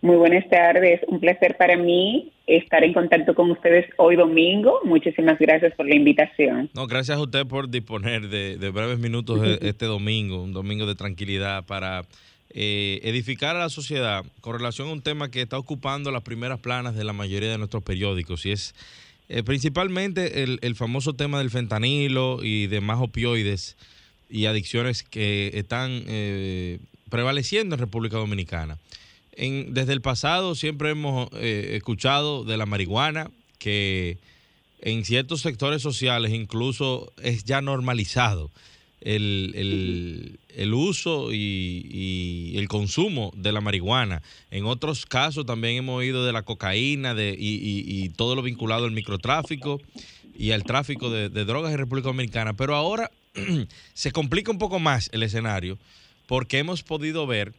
[0.00, 4.78] Muy buenas tardes, un placer para mí estar en contacto con ustedes hoy domingo.
[4.84, 6.70] Muchísimas gracias por la invitación.
[6.72, 10.94] No, gracias a usted por disponer de, de breves minutos este domingo, un domingo de
[10.94, 12.02] tranquilidad para
[12.50, 16.60] eh, edificar a la sociedad con relación a un tema que está ocupando las primeras
[16.60, 18.76] planas de la mayoría de nuestros periódicos y es
[19.28, 23.76] eh, principalmente el, famoso tema del fentanilo y demás opioides
[24.28, 26.78] y adicciones que están eh,
[27.10, 28.78] prevaleciendo en República Dominicana.
[29.36, 34.18] desde el pasado siempre hemos escuchado de la marihuana que
[34.80, 38.50] en ciertos sectores sociales incluso es ya normalizado
[39.04, 44.22] el, el, uso y, el consumo de la marihuana.
[44.50, 48.92] En otros casos también hemos oído de la cocaína de, y, todo lo vinculado al
[48.92, 49.80] microtráfico
[50.36, 52.54] y al tráfico de, drogas en República Dominicana.
[52.54, 53.10] Pero ahora
[53.94, 55.78] se complica un poco más el escenario
[56.26, 57.52] porque hemos podido ver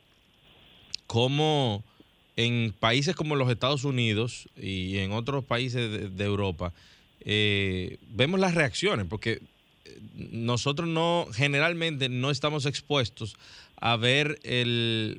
[1.06, 1.84] cómo
[2.38, 6.74] en países como los Estados Unidos y en otros países de, Europa,
[7.22, 9.40] eh, vemos las reacciones, porque
[10.16, 13.36] nosotros no, generalmente no estamos expuestos
[13.80, 14.40] a ver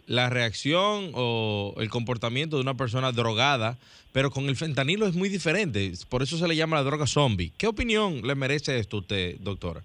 [0.06, 3.76] la reacción o el comportamiento de una persona drogada,
[4.12, 7.52] pero con el fentanilo es muy diferente, por eso se le llama la droga zombie.
[7.58, 9.82] ¿Qué opinión le merece esto usted, doctora?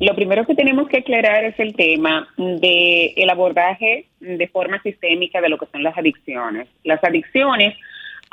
[0.00, 5.40] Lo primero que tenemos que aclarar es el tema del el abordaje de forma sistémica
[5.40, 6.68] de lo que son las adicciones.
[6.84, 7.74] Las adicciones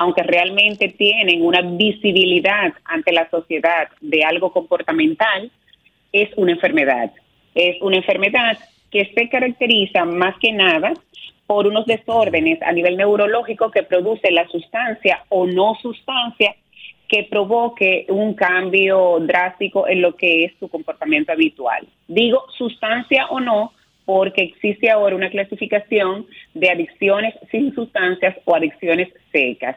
[0.00, 5.50] aunque realmente tienen una visibilidad ante la sociedad de algo comportamental,
[6.10, 7.12] es una enfermedad.
[7.54, 8.56] Es una enfermedad
[8.90, 10.94] que se caracteriza más que nada
[11.46, 16.56] por unos desórdenes a nivel neurológico que produce la sustancia o no sustancia
[17.06, 21.86] que provoque un cambio drástico en lo que es su comportamiento habitual.
[22.08, 23.74] Digo sustancia o no
[24.06, 29.76] porque existe ahora una clasificación de adicciones sin sustancias o adicciones secas.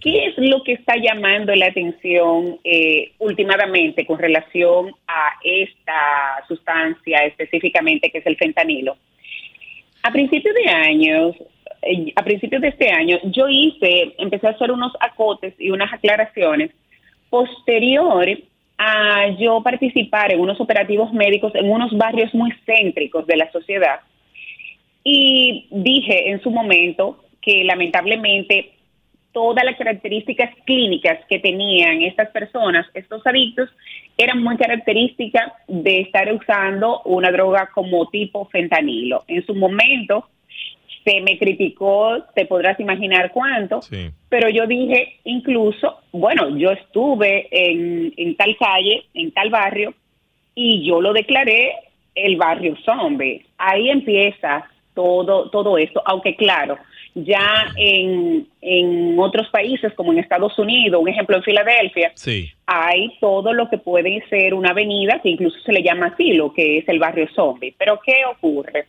[0.00, 7.18] ¿Qué es lo que está llamando la atención eh, últimamente con relación a esta sustancia
[7.24, 8.96] específicamente que es el fentanilo?
[10.04, 11.36] A principios de años,
[11.82, 15.92] eh, a principios de este año, yo hice, empecé a hacer unos acotes y unas
[15.92, 16.70] aclaraciones
[17.28, 18.28] posterior
[18.78, 24.00] a yo participar en unos operativos médicos en unos barrios muy céntricos de la sociedad.
[25.04, 28.72] Y dije en su momento que lamentablemente
[29.32, 33.70] todas las características clínicas que tenían estas personas, estos adictos,
[34.16, 39.24] eran muy características de estar usando una droga como tipo fentanilo.
[39.26, 40.28] En su momento
[41.04, 43.80] se me criticó, te podrás imaginar cuánto,
[44.28, 49.94] pero yo dije incluso, bueno, yo estuve en, en tal calle, en tal barrio,
[50.54, 51.72] y yo lo declaré
[52.14, 53.44] el barrio zombie.
[53.58, 54.64] Ahí empieza
[54.94, 56.78] todo, todo esto, aunque claro,
[57.14, 62.12] ya en, en otros países como en Estados Unidos, un ejemplo en Filadelfia,
[62.66, 66.52] hay todo lo que puede ser una avenida que incluso se le llama así, lo
[66.52, 67.74] que es el barrio zombie.
[67.76, 68.86] Pero ¿qué ocurre?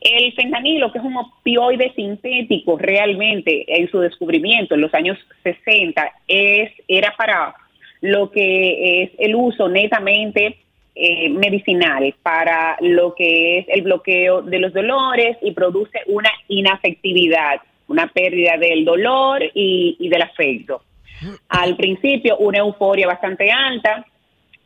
[0.00, 6.12] El fentanilo, que es un opioide sintético realmente en su descubrimiento en los años 60,
[6.26, 7.54] es, era para
[8.00, 10.58] lo que es el uso netamente
[10.94, 17.60] eh, medicinal para lo que es el bloqueo de los dolores y produce una inafectividad,
[17.88, 20.82] una pérdida del dolor y, del afecto.
[21.48, 24.04] Al principio una euforia bastante alta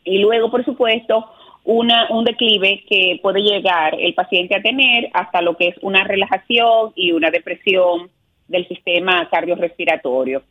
[0.05, 1.27] y luego, por supuesto,
[1.65, 6.05] una, un declive que puede llegar el paciente a tener hasta lo que es una
[6.05, 8.11] relajación y una depresión
[8.49, 10.43] del sistema cardiorrespiratorio.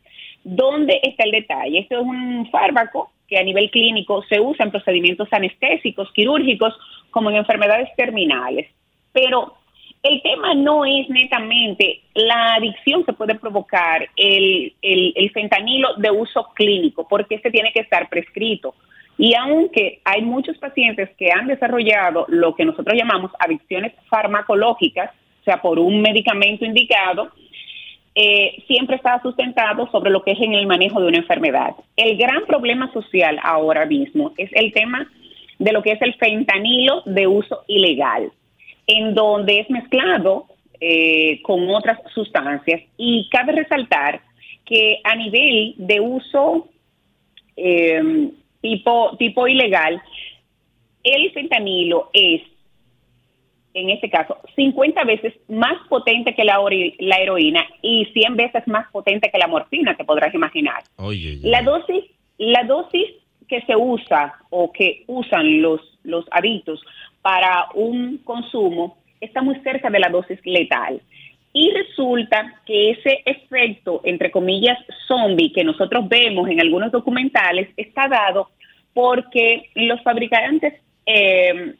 [0.44, 1.80] ¿Dónde está el detalle?
[1.80, 6.74] Esto es un fármaco que a nivel clínico se usa en procedimientos anestésicos, quirúrgicos,
[7.10, 8.68] como en enfermedades terminales.
[9.12, 9.54] Pero
[10.02, 16.50] el tema no es netamente la adicción que puede provocar el, el, fentanilo de uso
[16.54, 18.74] clínico, porque este tiene que estar prescrito.
[19.16, 25.44] Y aunque hay muchos pacientes que han desarrollado lo que nosotros llamamos adicciones farmacológicas, o
[25.44, 27.30] sea, por un medicamento indicado,
[28.14, 31.74] eh, siempre está sustentado sobre lo que es en el manejo de una enfermedad.
[31.96, 35.10] El gran problema social ahora mismo es el tema
[35.58, 38.30] de lo que es el fentanilo de uso ilegal,
[38.86, 40.46] en donde es mezclado
[40.80, 42.82] eh, con otras sustancias.
[42.96, 44.20] Y cabe resaltar
[44.64, 46.68] que a nivel de uso
[47.56, 50.00] eh, tipo, tipo ilegal,
[51.02, 52.42] el fentanilo es
[53.74, 56.58] en este caso, 50 veces más potente que la,
[57.00, 60.82] la heroína y 100 veces más potente que la morfina, te podrás imaginar.
[61.42, 62.04] La dosis
[62.38, 63.06] la dosis
[63.48, 66.82] que se usa o que usan los, los adictos
[67.22, 71.00] para un consumo está muy cerca de la dosis letal.
[71.52, 78.08] Y resulta que ese efecto, entre comillas, zombie que nosotros vemos en algunos documentales está
[78.08, 78.50] dado
[78.92, 80.74] porque los fabricantes
[81.06, 81.74] eh,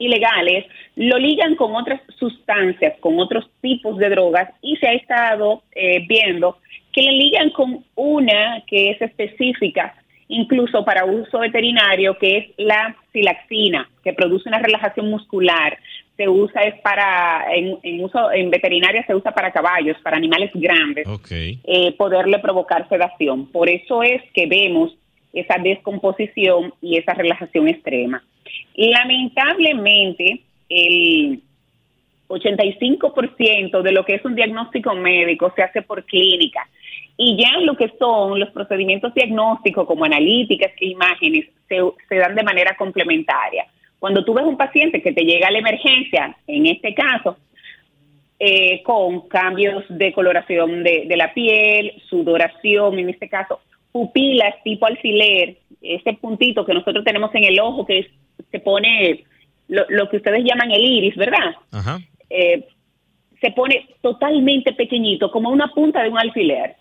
[0.00, 5.62] ilegales lo ligan con otras sustancias, con otros tipos de drogas y se ha estado
[5.72, 6.58] eh, viendo
[6.92, 9.94] que le ligan con una que es específica
[10.30, 15.76] incluso para uso veterinario, que es la silaxina, que produce una relajación muscular.
[16.16, 21.06] Se usa es para, en, uso en veterinaria se usa para caballos, para animales grandes,
[21.30, 23.50] eh, poderle provocar sedación.
[23.50, 24.94] Por eso es que vemos
[25.32, 28.22] esa descomposición y esa relajación extrema.
[28.74, 31.42] Lamentablemente, el
[32.28, 36.66] 85% de lo que es un diagnóstico médico se hace por clínica.
[37.16, 42.42] Y ya lo que son los procedimientos diagnósticos como analíticas e imágenes se, dan de
[42.42, 43.66] manera complementaria.
[43.98, 47.36] Cuando tú ves un paciente que te llega a la emergencia, en este caso,
[48.38, 53.60] eh, con cambios de coloración de, de, la piel, sudoración, en este caso,
[53.92, 58.10] pupilas tipo alfiler, ese puntito que nosotros tenemos en el ojo que
[58.50, 59.24] se pone
[59.68, 61.54] lo, que ustedes llaman el iris, ¿verdad?
[62.28, 62.66] Eh,
[63.40, 66.76] se pone totalmente pequeñito, como una punta de un alfiler.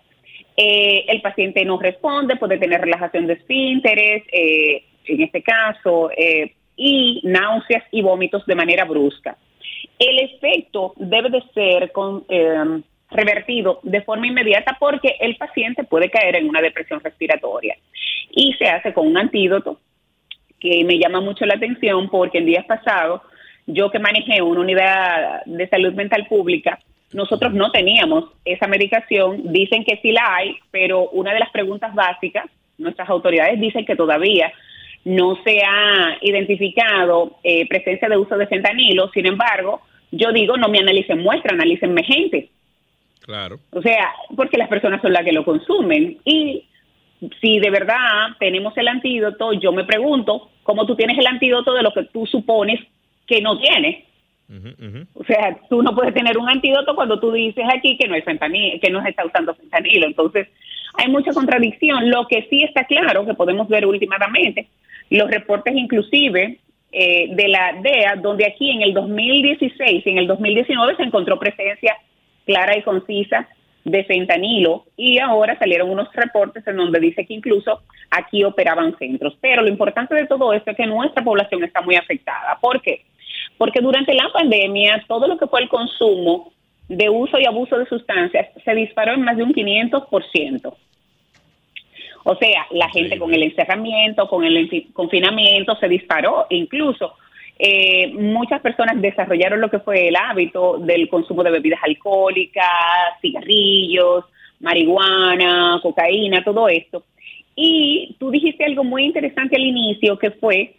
[0.57, 6.09] Eh, el paciente no responde, puede tener relajación de esfínteres, eh, en este caso,
[6.75, 9.37] y náuseas y vómitos de manera brusca.
[9.97, 12.25] El efecto debe de ser con,
[13.11, 17.75] revertido de forma inmediata porque el paciente puede caer en una depresión respiratoria.
[18.31, 19.79] Y se hace con un antídoto
[20.59, 23.21] que me llama mucho la atención porque en días pasados
[23.65, 26.79] yo que manejé una unidad de salud mental pública,
[27.13, 31.93] nosotros no teníamos esa medicación, dicen que sí la hay, pero una de las preguntas
[31.93, 32.45] básicas,
[32.77, 34.51] nuestras autoridades dicen que todavía
[35.05, 39.81] no se ha identificado eh, presencia de uso de fentanilo, sin embargo,
[40.11, 42.49] yo digo, no me analicen muestra, analícenme gente.
[43.29, 43.59] Claro.
[43.69, 46.17] O sea, porque las personas son las que lo consumen.
[46.25, 46.65] Y
[47.39, 51.83] si de verdad tenemos el antídoto, yo me pregunto, ¿cómo tú tienes el antídoto de
[51.83, 52.79] lo que tú supones
[53.27, 54.03] que no tienes?
[55.13, 58.25] O sea, tú no puedes tener un antídoto cuando tú dices aquí que no es
[58.25, 60.07] fentanilo, que no se está usando fentanilo.
[60.07, 60.47] Entonces,
[60.95, 62.09] hay mucha contradicción.
[62.09, 64.69] Lo que sí está claro, que podemos ver últimamente,
[65.11, 66.57] los reportes inclusive
[66.91, 71.37] eh, de la DEA, donde aquí en el 2016 y en el 2019 se encontró
[71.37, 71.95] presencia
[72.49, 73.47] clara y concisa
[73.83, 79.37] de fentanilo y ahora salieron unos reportes en donde dice que incluso aquí operaban centros.
[79.39, 82.57] Pero lo importante de todo esto es que nuestra población está muy afectada.
[82.59, 83.05] ¿Por qué?
[83.59, 86.51] Porque durante la pandemia todo lo que fue el consumo
[86.87, 90.73] de uso y abuso de sustancias se disparó en más de un 500%.
[92.23, 97.13] O sea, la gente con el encerramiento, con el confinamiento se disparó, incluso
[97.61, 104.23] eh, muchas personas desarrollaron lo que fue el hábito del consumo de bebidas alcohólicas, cigarrillos,
[104.61, 107.03] marihuana, cocaína, todo esto.
[107.57, 110.75] Y tú dijiste algo muy interesante al inicio, que fue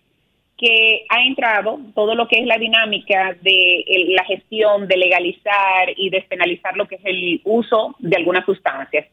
[0.57, 6.09] que ha entrado todo lo que es la dinámica de la gestión de legalizar y
[6.09, 9.07] despenalizar lo que es el uso de algunas sustancias.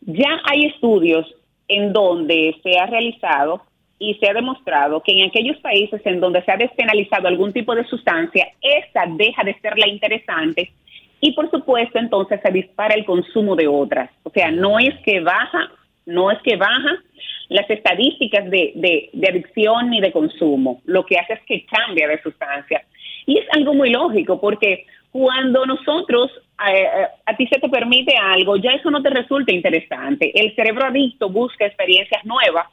[0.00, 1.26] Ya hay estudios
[1.68, 3.62] en donde se ha realizado
[3.98, 7.74] y se ha demostrado que en aquellos países en donde se ha despenalizado algún tipo
[7.74, 10.72] de sustancia, esa deja de ser la interesante
[11.20, 14.10] y por supuesto entonces se dispara el consumo de otras.
[14.22, 15.70] O sea, no es que baja,
[16.04, 17.02] no es que baja
[17.48, 18.72] las estadísticas de,
[19.12, 22.84] de, adicción ni de consumo, lo que hace es que cambia de sustancia.
[23.24, 26.30] Y es algo muy lógico porque cuando nosotros
[26.68, 30.32] eh, eh, a, ti se te permite algo, ya eso no te resulta interesante.
[30.34, 32.66] El cerebro adicto busca experiencias nuevas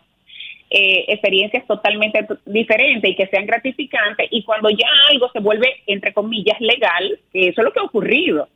[0.76, 6.14] eh, experiencias totalmente diferentes y que sean gratificantes y cuando ya algo se vuelve, entre
[6.14, 8.48] comillas, legal, que eso es lo que ha ocurrido.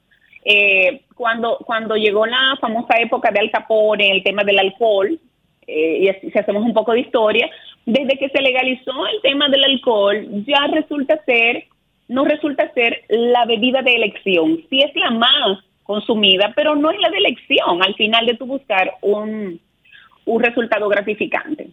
[0.43, 5.19] Eh, cuando, cuando llegó la famosa época de Al Capone, el tema del alcohol,
[5.67, 7.51] eh, y si hacemos un poco de historia,
[7.85, 11.65] desde que se legalizó el tema del alcohol, ya resulta ser,
[12.07, 16.99] no resulta ser la bebida de elección, sí es la más consumida, pero no es
[16.99, 19.59] la de elección al final de tu buscar un,
[20.25, 21.67] un resultado gratificante.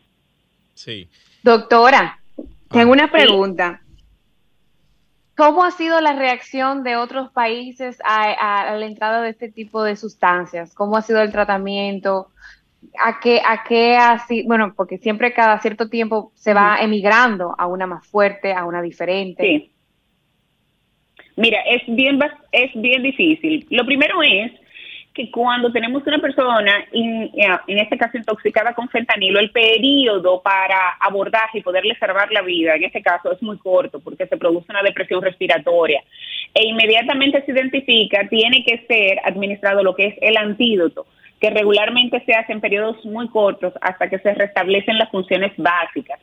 [0.74, 1.08] Sí.
[1.42, 2.18] Doctora,
[2.70, 3.80] tengo una pregunta.
[5.36, 9.96] ¿Cómo ha sido la reacción de otros países a, la entrada de este tipo de
[9.96, 10.74] sustancias?
[10.74, 12.28] ¿Cómo ha sido el tratamiento?
[13.02, 14.44] ¿A qué, a qué así?
[14.46, 18.80] Bueno, porque siempre cada cierto tiempo se va emigrando a una más fuerte, a una
[18.80, 19.42] diferente.
[19.42, 19.70] Sí.
[21.36, 22.20] Mira, es bien,
[22.52, 23.66] es bien difícil.
[23.70, 24.52] Lo primero es
[25.14, 31.58] que cuando tenemos una persona, en este caso intoxicada con fentanilo, el periodo para abordaje
[31.58, 34.82] y poderle salvar la vida, en este caso es muy corto porque se produce una
[34.82, 36.02] depresión respiratoria
[36.52, 41.06] e inmediatamente se identifica, tiene que ser administrado lo que es el antídoto,
[41.40, 46.18] que regularmente se hace en periodos muy cortos hasta que se restablecen las funciones básicas.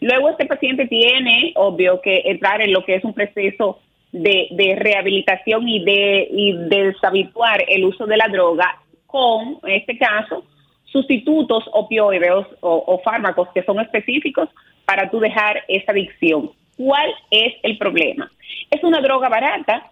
[0.00, 3.80] Luego este paciente tiene, obvio, que entrar en lo que es un proceso
[4.14, 10.44] de, rehabilitación y de, y deshabituar el uso de la droga con, en este caso,
[10.84, 14.48] sustitutos opioides o, fármacos que son específicos
[14.84, 16.52] para tú dejar esa adicción.
[16.76, 18.30] ¿Cuál es el problema?
[18.70, 19.90] Es una droga barata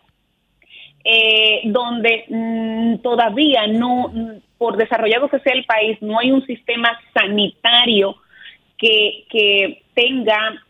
[1.04, 4.12] eh, donde mm, todavía no,
[4.56, 8.16] por desarrollado que sea el país, no hay un sistema sanitario
[8.78, 10.62] que, que tenga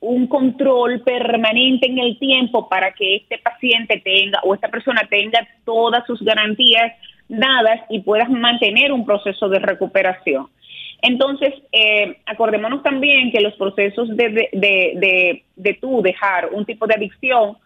[0.00, 5.46] un control permanente en el tiempo para que este paciente tenga o esta persona tenga
[5.64, 6.92] todas sus garantías
[7.28, 10.48] dadas y puedas mantener un proceso de recuperación.
[11.02, 16.86] Entonces, eh, acordémonos también que los procesos de, de, de, de, tú dejar un tipo
[16.86, 17.56] de adicción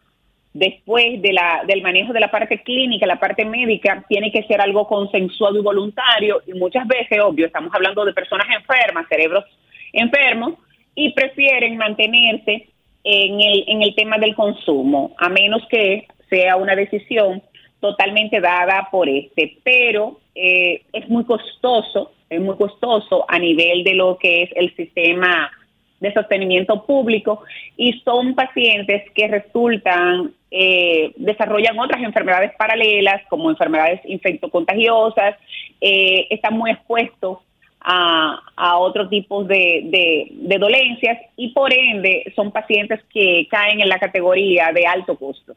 [0.52, 4.60] después de la, del manejo de la parte clínica, la parte médica, tiene que ser
[4.60, 9.44] algo consensuado y voluntario y muchas veces, obvio, estamos hablando de personas enfermas, cerebros
[9.92, 10.54] enfermos,
[10.94, 12.68] y prefieren mantenerse
[13.04, 17.42] en el, en el tema del consumo, a menos que sea una decisión
[17.80, 19.56] totalmente dada por este.
[19.64, 24.74] Pero eh, es muy costoso, es muy costoso a nivel de lo que es el
[24.76, 25.50] sistema
[25.98, 27.42] de sostenimiento público
[27.76, 35.36] y son pacientes que resultan, eh, desarrollan otras enfermedades paralelas como enfermedades infectocontagiosas,
[35.80, 37.38] eh, están muy expuestos
[37.80, 43.88] a, a otro tipo de, de, dolencias y por ende son pacientes que caen en
[43.88, 45.54] la categoría de alto costo.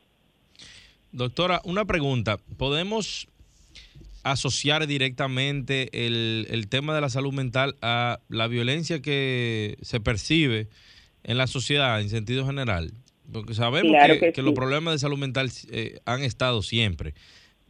[1.11, 2.37] Doctora, una pregunta.
[2.57, 3.27] ¿Podemos
[4.23, 10.69] asociar directamente el, tema de la salud mental a la violencia que se percibe
[11.23, 12.93] en la sociedad en sentido general?
[13.31, 13.95] Porque sabemos
[14.33, 17.13] que, los problemas de salud mental eh, han estado siempre.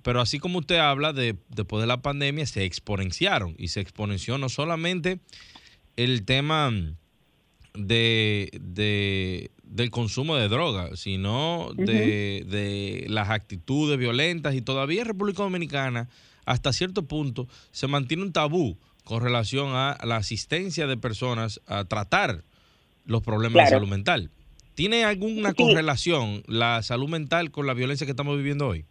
[0.03, 3.55] Pero así como usted habla de después de la pandemia, se exponenciaron.
[3.57, 5.19] Y se exponenció no solamente
[5.95, 6.71] el tema
[7.73, 14.55] de, del consumo de drogas, sino de, de, las actitudes violentas.
[14.55, 16.09] Y todavía en República Dominicana,
[16.45, 21.85] hasta cierto punto, se mantiene un tabú con relación a la asistencia de personas a
[21.85, 22.43] tratar
[23.05, 24.31] los problemas de salud mental.
[24.75, 28.85] ¿Tiene alguna correlación la salud mental con la violencia que estamos viviendo hoy?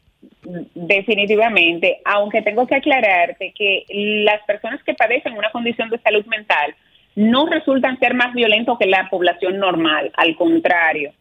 [0.75, 3.85] Definitivamente, aunque tengo que aclararte que
[4.25, 6.75] las personas que padecen una condición de salud mental
[7.15, 11.13] no resultan ser más violentos que la población normal, al contrario,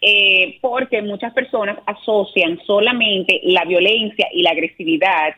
[0.00, 5.34] eh, porque muchas personas asocian solamente la violencia y la agresividad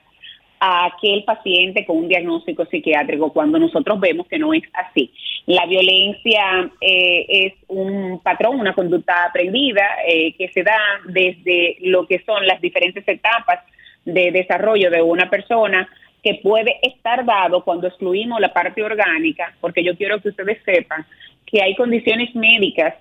[0.60, 5.10] a aquel paciente con un diagnóstico psiquiátrico cuando nosotros vemos que no es así.
[5.46, 12.06] La violencia eh, es un patrón, una conducta aprendida eh, que se da desde lo
[12.06, 13.60] que son las diferentes etapas
[14.04, 15.88] de desarrollo de una persona
[16.22, 21.06] que puede estar dado cuando excluimos la parte orgánica, porque yo quiero que ustedes sepan
[21.46, 22.94] que hay condiciones médicas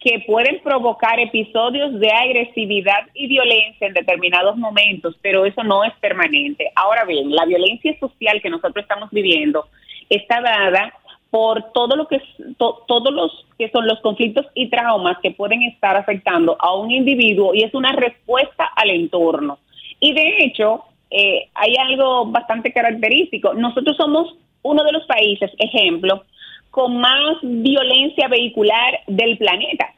[0.00, 5.92] que pueden provocar episodios de agresividad y violencia en determinados momentos, pero eso no es
[6.00, 6.72] permanente.
[6.74, 9.66] Ahora bien, la violencia social que nosotros estamos viviendo
[10.08, 10.94] está dada
[11.30, 12.20] por todo lo que
[12.56, 17.54] todos los que son los conflictos y traumas que pueden estar afectando a un individuo
[17.54, 19.58] y es una respuesta al entorno.
[20.00, 23.52] Y de hecho, eh, hay algo bastante característico.
[23.52, 26.24] Nosotros somos uno de los países, ejemplo,
[26.70, 29.92] con más violencia vehicular del planeta.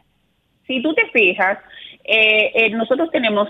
[0.66, 1.58] Si tú te fijas,
[2.04, 3.48] eh, eh, nosotros tenemos,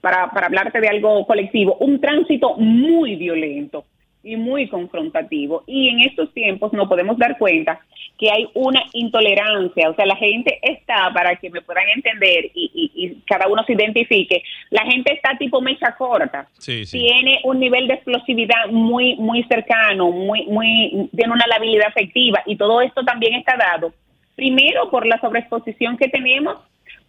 [0.00, 3.84] para, para hablarte de algo colectivo, un tránsito muy violento
[4.22, 5.62] y muy confrontativo.
[5.66, 7.80] Y en estos tiempos nos podemos dar cuenta
[8.18, 13.22] que hay una intolerancia, o sea, la gente está, para que me puedan entender y,
[13.26, 18.68] cada uno se identifique, la gente está tipo mecha corta, tiene un nivel de explosividad
[18.70, 23.92] muy, muy cercano, muy, muy, tiene una labilidad afectiva y todo esto también está dado,
[24.34, 26.56] primero por la sobreexposición que tenemos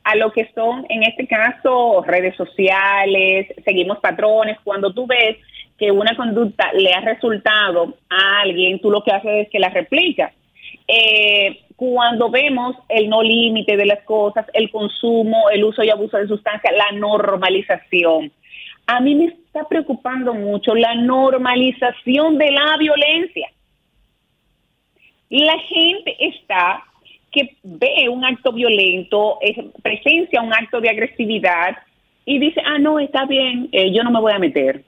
[0.04, 5.38] a lo que son, en este caso, redes sociales, seguimos patrones, cuando tú ves
[5.78, 9.70] que una conducta le ha resultado a alguien, tú lo que haces es que la
[9.70, 10.34] replicas.
[10.88, 16.18] Eh, cuando vemos el no límite de las cosas, el consumo, el uso y abuso
[16.18, 18.32] de sustancias, la normalización.
[18.88, 23.50] A mí me está preocupando mucho la normalización de la violencia.
[25.30, 26.84] La gente está
[27.32, 29.38] que ve un acto violento,
[29.84, 31.78] presencia un acto de agresividad
[32.26, 34.84] y dice, ah, no, está bien, eh, yo no me voy a meter.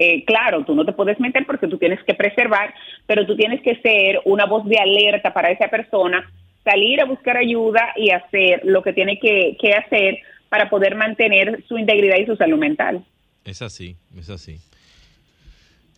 [0.00, 2.72] Eh, claro, tú no te puedes meter porque tú tienes que preservar,
[3.04, 6.24] pero tú tienes que ser una voz de alerta para esa persona,
[6.62, 10.18] salir a buscar ayuda y hacer lo que tiene que, hacer
[10.48, 13.04] para poder mantener su integridad y su salud mental.
[13.44, 14.60] Es así, es así.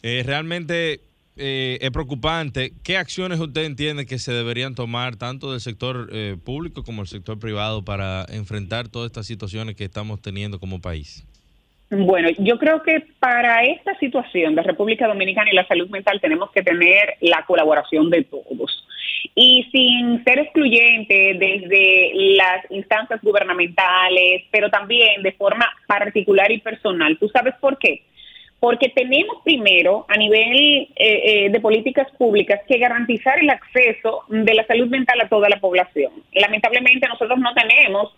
[0.03, 1.01] Eh, realmente
[1.37, 2.73] eh, es preocupante.
[2.83, 6.09] ¿Qué acciones usted entiende que se deberían tomar tanto del sector
[6.43, 11.27] público como del sector privado para enfrentar todas estas situaciones que estamos teniendo como país?
[11.91, 16.53] Bueno, yo creo que para esta situación de República Dominicana y la salud mental tenemos
[16.53, 18.87] que tener la colaboración de todos.
[19.35, 27.19] Y sin ser excluyente desde las instancias gubernamentales, pero también de forma particular y personal.
[27.19, 28.03] ¿Tú sabes por qué?
[28.61, 34.55] Porque tenemos primero, a nivel eh, eh, de políticas públicas, que garantizar el acceso de
[34.55, 36.13] la salud mental a toda la población.
[36.35, 38.15] Lamentablemente nosotros no tenemos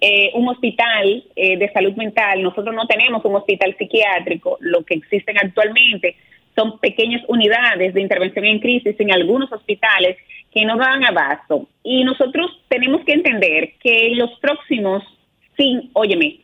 [0.00, 4.94] eh, un hospital eh, de salud mental, nosotros no tenemos un hospital psiquiátrico, lo que
[4.94, 6.16] existen actualmente
[6.54, 10.16] son pequeñas unidades de intervención en crisis en algunos hospitales
[10.52, 11.68] que no dan abasto.
[11.82, 15.02] Y nosotros tenemos que entender que los próximos,
[15.56, 16.38] sin, óyeme,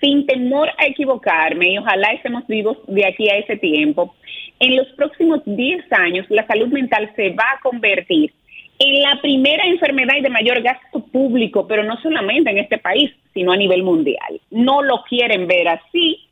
[0.00, 4.14] sin temor a equivocarme, y ojalá estemos vivos de aquí a ese tiempo,
[4.58, 8.32] en los próximos 10 años la salud mental se va a convertir
[8.78, 13.12] en la primera enfermedad y de mayor gasto público, pero no solamente en este país,
[13.32, 14.40] sino a nivel mundial.
[14.50, 16.28] No lo quieren ver así,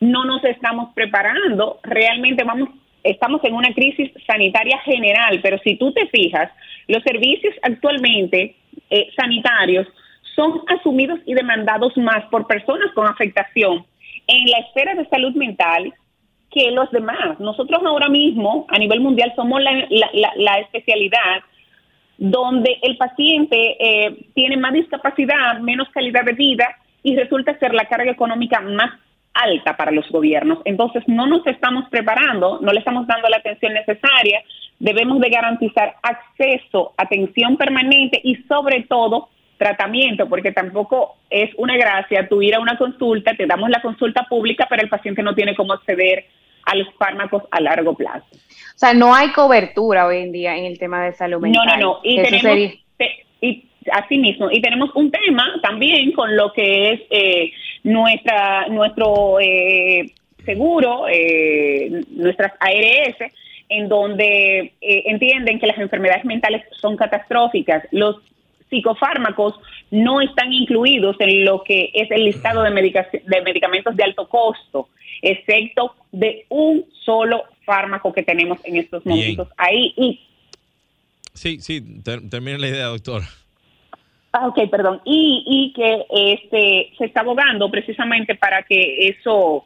[0.00, 2.70] no nos estamos preparando, realmente vamos
[3.04, 6.50] estamos en una crisis sanitaria general, pero si tú te fijas,
[6.88, 8.56] los servicios actualmente
[8.90, 9.86] eh, sanitarios
[10.34, 13.86] son asumidos y demandados más por personas con afectación
[14.26, 15.94] en la esfera de salud mental
[16.50, 17.38] que los demás.
[17.40, 19.72] Nosotros ahora mismo, a nivel mundial, somos la,
[20.36, 21.42] la especialidad
[22.18, 26.66] donde el paciente eh, tiene más discapacidad, menos calidad de vida
[27.02, 28.90] y resulta ser la carga económica más
[29.32, 30.58] alta para los gobiernos.
[30.64, 34.42] Entonces no nos estamos preparando, no le estamos dando la atención necesaria.
[34.80, 42.28] Debemos de garantizar acceso, atención permanente y sobre todo tratamiento, porque tampoco es una gracia
[42.28, 45.54] tú ir a una consulta, te damos la consulta pública, pero el paciente no tiene
[45.54, 46.26] cómo acceder
[46.68, 48.26] a los fármacos a largo plazo.
[48.30, 51.66] O sea, no hay cobertura hoy en día en el tema de salud mental.
[51.66, 52.00] No, no, no.
[52.04, 52.78] Y tenemos,
[53.40, 57.52] y así mismo, y tenemos un tema también con lo que es eh,
[57.84, 60.12] nuestra nuestro eh,
[60.44, 63.32] seguro, eh, nuestras ARS,
[63.70, 67.84] en donde entienden que las enfermedades mentales son catastróficas.
[67.90, 68.16] Los
[68.68, 69.54] psicofármacos
[69.90, 74.88] no están incluidos en lo que es el listado de, de medicamentos de alto costo,
[75.22, 79.92] excepto de un solo fármaco que tenemos en estos momentos ahí.
[79.96, 80.20] Y,
[81.32, 83.26] sí, sí, termine la idea, doctora.
[84.32, 85.00] Ah, ok, perdón.
[85.04, 89.64] Y, y que este se está abogando precisamente para que eso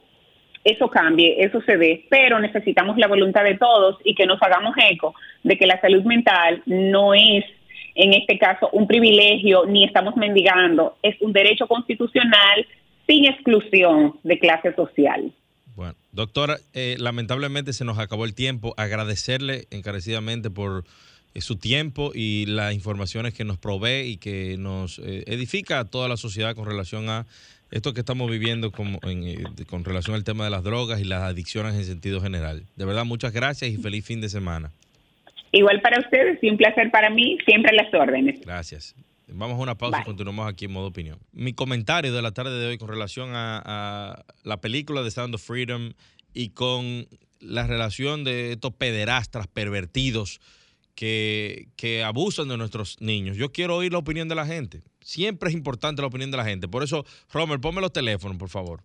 [0.63, 4.73] eso cambie, eso se dé, pero necesitamos la voluntad de todos y que nos hagamos
[4.77, 7.43] eco de que la salud mental no es
[7.95, 12.65] en este caso un privilegio ni estamos mendigando, es un derecho constitucional
[13.07, 15.31] sin exclusión de clase social.
[15.75, 18.73] Bueno, doctora, eh, lamentablemente se nos acabó el tiempo.
[18.77, 20.83] Agradecerle encarecidamente por
[21.33, 25.85] eh, su tiempo y las informaciones que nos provee y que nos eh, edifica a
[25.85, 27.25] toda la sociedad con relación a
[27.71, 28.99] esto que estamos viviendo con,
[29.67, 32.65] con relación al tema de las drogas y las adicciones en sentido general.
[32.75, 34.71] De verdad, muchas gracias y feliz fin de semana.
[35.53, 38.41] Igual para ustedes y un placer para mí, siempre las órdenes.
[38.41, 38.95] Gracias.
[39.27, 41.19] Vamos a una pausa y continuamos aquí en modo opinión.
[41.31, 45.43] Mi comentario de la tarde de hoy con relación a, la película de Sound of
[45.43, 45.93] Freedom
[46.33, 47.07] y con
[47.39, 50.41] la relación de estos pederastras pervertidos
[50.95, 53.37] que, que abusan de nuestros niños.
[53.37, 54.81] Yo quiero oír la opinión de la gente.
[55.01, 56.67] Siempre es importante la opinión de la gente.
[56.67, 58.81] Por eso, Romer, ponme los teléfonos, por favor.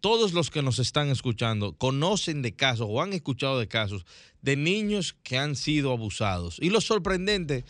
[0.00, 4.04] todos los que nos están escuchando conocen de casos o han escuchado de casos
[4.42, 6.58] de niños que han sido abusados.
[6.60, 7.64] Y lo sorprendente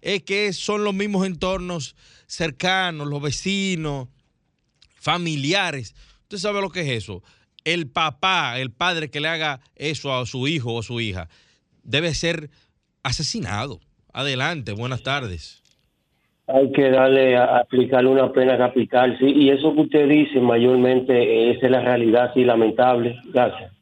[0.00, 1.96] es que son los mismos entornos
[2.26, 4.08] cercanos, los vecinos,
[4.94, 5.94] familiares.
[6.22, 7.22] Usted sabe lo que es eso.
[7.64, 11.28] El papá, el padre que le haga eso a su hijo o a su hija,
[11.82, 12.50] debe ser
[13.02, 13.80] asesinado.
[14.12, 15.59] Adelante, buenas tardes
[16.54, 21.50] hay que darle a aplicarle una pena capital, sí, y eso que usted dice mayormente
[21.50, 23.18] esa es la realidad, sí, lamentable.
[23.32, 23.72] Gracias.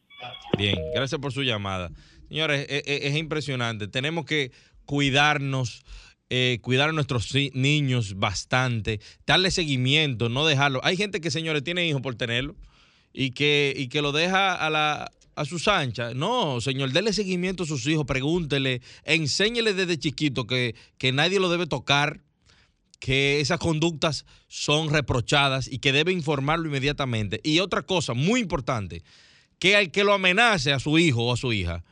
[0.57, 1.91] Bien, gracias por su llamada.
[2.29, 3.89] Señores, es, e, es impresionante.
[3.89, 4.51] Tenemos que
[4.85, 5.85] cuidarnos,
[6.31, 10.81] eh, cuidar a nuestros niños bastante, darle seguimiento, no dejarlo.
[10.83, 12.55] Hay gente que, señores, tiene hijos por tenerlo
[13.13, 16.15] y que, y que lo deja a la, a sus anchas.
[16.15, 21.49] No, señor, déle seguimiento a sus hijos, pregúntele, enséñele desde chiquito que, que nadie lo
[21.49, 22.21] debe tocar,
[22.99, 27.41] que esas conductas son reprochadas y que debe informarlo inmediatamente.
[27.45, 29.03] Y otra cosa muy importante,
[29.59, 31.85] que al que lo amenace a su hijo o a su hija,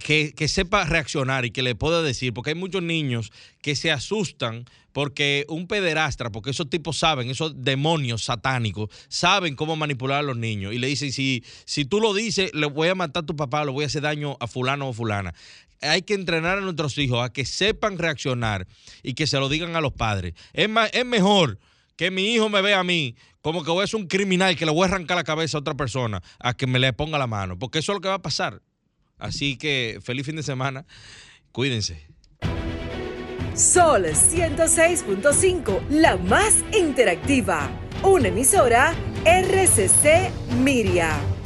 [0.00, 4.64] que, sepa reaccionar y que le pueda decir, porque hay muchos niños que se asustan
[4.92, 10.36] porque un pederastra, porque esos tipos saben, esos demonios satánicos, saben cómo manipular a los
[10.36, 13.36] niños y le dicen, si, si tú lo dices, le voy a matar a tu
[13.36, 15.34] papá, le voy a hacer daño a fulano o fulana
[15.80, 18.66] hay que entrenar a nuestros hijos a que sepan reaccionar
[19.02, 20.34] y que se lo digan a los padres.
[20.52, 21.58] Es, es mejor
[21.96, 24.66] que mi hijo me vea a mí como que voy a ser un criminal que
[24.66, 27.26] le voy a arrancar la cabeza a otra persona a que me le ponga la
[27.26, 28.62] mano, porque eso es lo que va a pasar.
[29.18, 30.86] Así que feliz fin de semana.
[31.52, 32.06] Cuídense.
[33.54, 37.68] Sol 106.5, la más interactiva.
[38.02, 40.30] Una emisora RCC
[40.62, 41.39] Miria.